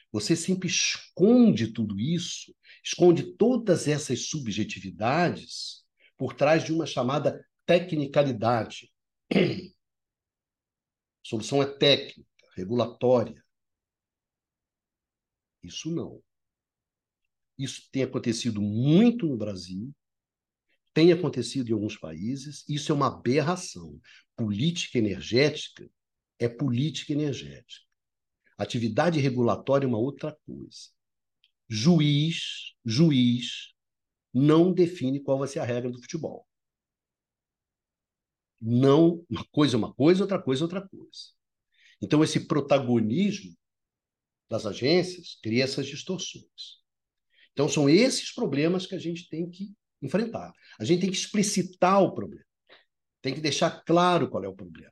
[0.09, 5.83] você sempre esconde tudo isso, esconde todas essas subjetividades
[6.15, 8.89] por trás de uma chamada tecnicalidade.
[9.33, 9.35] A
[11.21, 13.43] solução é técnica, regulatória.
[15.61, 16.23] Isso não.
[17.57, 19.93] Isso tem acontecido muito no Brasil,
[20.95, 23.99] tem acontecido em alguns países, isso é uma aberração.
[24.33, 25.91] Política energética
[26.39, 27.85] é política energética.
[28.57, 30.89] Atividade regulatória é uma outra coisa.
[31.67, 33.73] Juiz, juiz,
[34.33, 36.47] não define qual vai ser a regra do futebol.
[38.61, 41.33] Não, uma coisa é uma coisa, outra coisa é outra coisa.
[42.01, 43.53] Então, esse protagonismo
[44.49, 46.81] das agências cria essas distorções.
[47.51, 49.75] Então, são esses problemas que a gente tem que
[50.05, 50.53] enfrentar.
[50.79, 52.45] A gente tem que explicitar o problema.
[53.21, 54.91] Tem que deixar claro qual é o problema.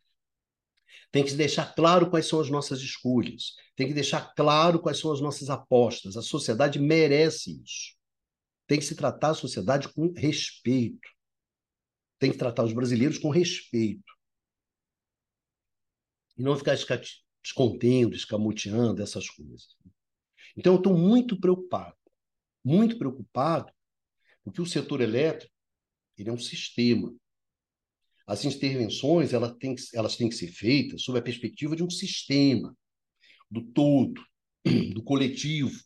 [1.11, 3.55] Tem que deixar claro quais são as nossas escolhas.
[3.75, 6.17] Tem que deixar claro quais são as nossas apostas.
[6.17, 7.95] A sociedade merece isso.
[8.65, 11.07] Tem que se tratar a sociedade com respeito.
[12.17, 14.11] Tem que tratar os brasileiros com respeito.
[16.35, 16.75] E não ficar
[17.43, 19.77] escondendo, escamoteando essas coisas.
[20.57, 21.95] Então, eu estou muito preocupado.
[22.63, 23.71] Muito preocupado,
[24.43, 25.53] porque o setor elétrico
[26.17, 27.13] ele é um sistema.
[28.25, 32.75] As intervenções elas têm, elas têm que ser feitas sob a perspectiva de um sistema,
[33.49, 34.23] do todo,
[34.93, 35.77] do coletivo.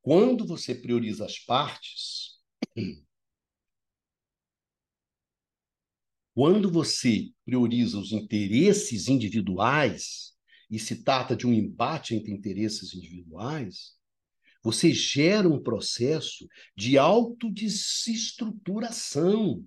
[0.00, 2.38] Quando você prioriza as partes,
[6.34, 10.32] quando você prioriza os interesses individuais,
[10.72, 13.94] e se trata de um embate entre interesses individuais,
[14.62, 16.46] você gera um processo
[16.76, 19.64] de autodesestruturação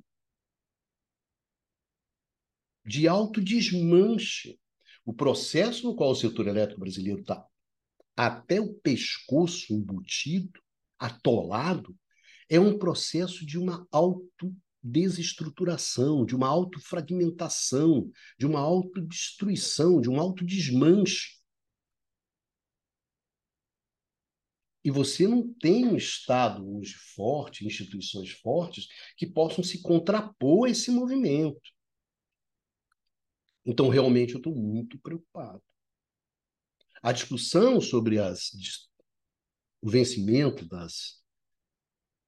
[2.86, 4.60] de autodesmanche.
[5.04, 7.44] O processo no qual o setor elétrico brasileiro está
[8.16, 10.62] até o pescoço embutido,
[10.98, 11.94] atolado,
[12.48, 21.44] é um processo de uma autodesestruturação, de uma autofragmentação, de uma autodestruição, de um autodesmanche.
[24.86, 30.70] E você não tem um Estado hoje forte, instituições fortes, que possam se contrapor a
[30.70, 31.72] esse movimento.
[33.66, 35.64] Então, realmente, eu estou muito preocupado.
[37.02, 38.52] A discussão sobre as,
[39.82, 41.20] o vencimento das,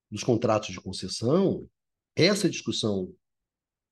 [0.10, 1.70] dos contratos de concessão,
[2.16, 3.16] essa discussão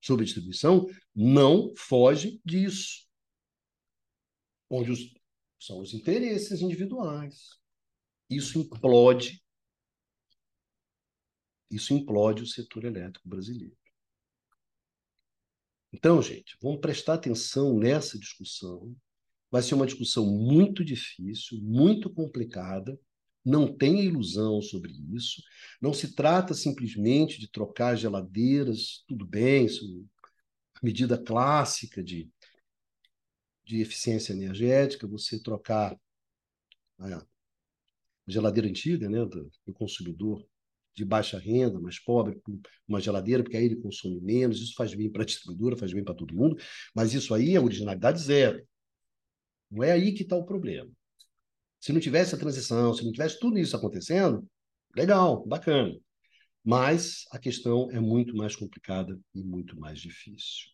[0.01, 3.05] sobre distribuição não foge disso.
[4.67, 5.13] Onde os,
[5.59, 7.63] são os interesses individuais.
[8.29, 9.41] Isso implode.
[11.69, 13.75] Isso implode o setor elétrico brasileiro.
[15.91, 18.95] Então, gente, vamos prestar atenção nessa discussão.
[19.49, 22.99] Vai ser uma discussão muito difícil, muito complicada.
[23.43, 25.41] Não tenha ilusão sobre isso.
[25.81, 30.05] Não se trata simplesmente de trocar geladeiras, tudo bem, isso
[30.75, 32.29] é medida clássica de,
[33.63, 35.97] de eficiência energética, você trocar
[36.99, 37.25] a
[38.27, 40.45] geladeira antiga né, do, do consumidor
[40.95, 42.41] de baixa renda, mais pobre,
[42.87, 46.03] uma geladeira, porque aí ele consome menos, isso faz bem para a distribuidora, faz bem
[46.03, 46.57] para todo mundo,
[46.95, 48.65] mas isso aí é originalidade zero.
[49.69, 50.89] Não é aí que está o problema.
[51.81, 54.47] Se não tivesse a transição, se não tivesse tudo isso acontecendo,
[54.95, 55.93] legal, bacana.
[56.63, 60.69] Mas a questão é muito mais complicada e muito mais difícil.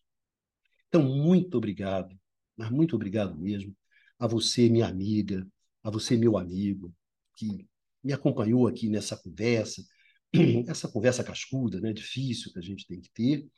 [0.88, 2.16] Então, muito obrigado,
[2.56, 3.76] mas muito obrigado mesmo
[4.18, 5.46] a você, minha amiga,
[5.82, 6.94] a você, meu amigo,
[7.42, 7.68] que
[8.02, 9.84] me acompanhou aqui nessa conversa,
[10.68, 13.48] essa conversa cascuda, né, difícil que a gente tem que ter,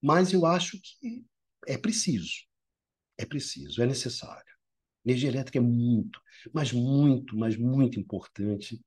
[0.00, 1.24] mas eu acho que
[1.66, 2.46] é preciso,
[3.16, 4.52] é preciso, é necessário.
[5.04, 6.20] Energia elétrica é muito,
[6.52, 8.80] mas muito, mas muito importante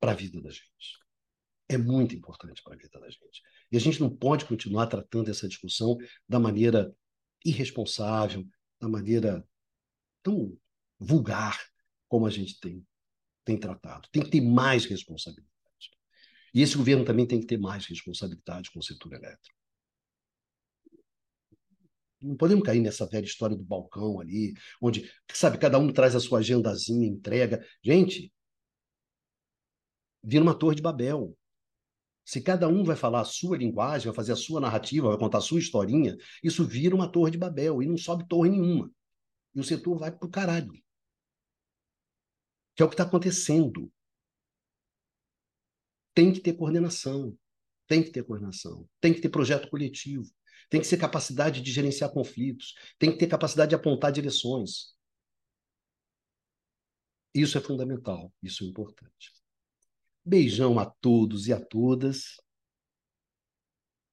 [0.00, 0.98] para a vida da gente.
[1.68, 3.42] É muito importante para a vida da gente.
[3.70, 5.96] E a gente não pode continuar tratando essa discussão
[6.28, 6.92] da maneira
[7.44, 8.44] irresponsável,
[8.80, 9.46] da maneira
[10.22, 10.58] tão
[10.98, 11.58] vulgar
[12.08, 12.84] como a gente tem,
[13.44, 14.08] tem tratado.
[14.12, 15.50] Tem que ter mais responsabilidade.
[16.54, 19.56] E esse governo também tem que ter mais responsabilidade com o setor elétrico.
[22.20, 26.20] Não podemos cair nessa velha história do balcão ali, onde, sabe, cada um traz a
[26.20, 27.64] sua agendazinha, entrega.
[27.82, 28.30] Gente,
[30.22, 31.34] vira uma torre de Babel.
[32.24, 35.38] Se cada um vai falar a sua linguagem, vai fazer a sua narrativa, vai contar
[35.38, 38.90] a sua historinha, isso vira uma torre de Babel e não sobe torre nenhuma.
[39.54, 40.70] E o setor vai para o caralho.
[42.80, 43.92] Que é o que está acontecendo
[46.14, 47.38] tem que ter coordenação,
[47.86, 50.24] tem que ter coordenação, tem que ter projeto coletivo,
[50.70, 54.96] tem que ter capacidade de gerenciar conflitos, tem que ter capacidade de apontar direções.
[57.34, 59.30] Isso é fundamental, isso é importante.
[60.24, 62.36] Beijão a todos e a todas.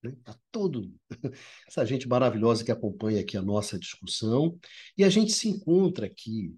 [0.04, 0.14] Né?
[0.26, 0.94] A todo
[1.66, 4.60] essa gente maravilhosa que acompanha aqui a nossa discussão.
[4.98, 6.54] E a gente se encontra aqui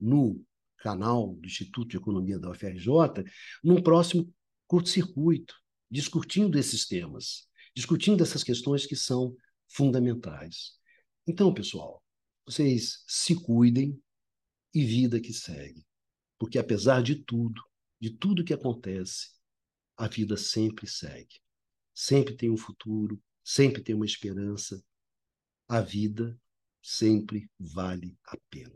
[0.00, 0.42] no
[0.80, 3.24] canal do Instituto de Economia da UFRJ,
[3.62, 4.32] num próximo
[4.66, 5.54] curto-circuito,
[5.90, 9.36] discutindo esses temas, discutindo essas questões que são
[9.68, 10.72] fundamentais.
[11.26, 12.02] Então, pessoal,
[12.46, 14.00] vocês se cuidem
[14.74, 15.84] e vida que segue.
[16.38, 17.62] Porque apesar de tudo,
[18.00, 19.30] de tudo que acontece,
[19.96, 21.40] a vida sempre segue.
[21.94, 24.82] Sempre tem um futuro, sempre tem uma esperança.
[25.68, 26.40] A vida
[26.82, 28.74] sempre vale a pena.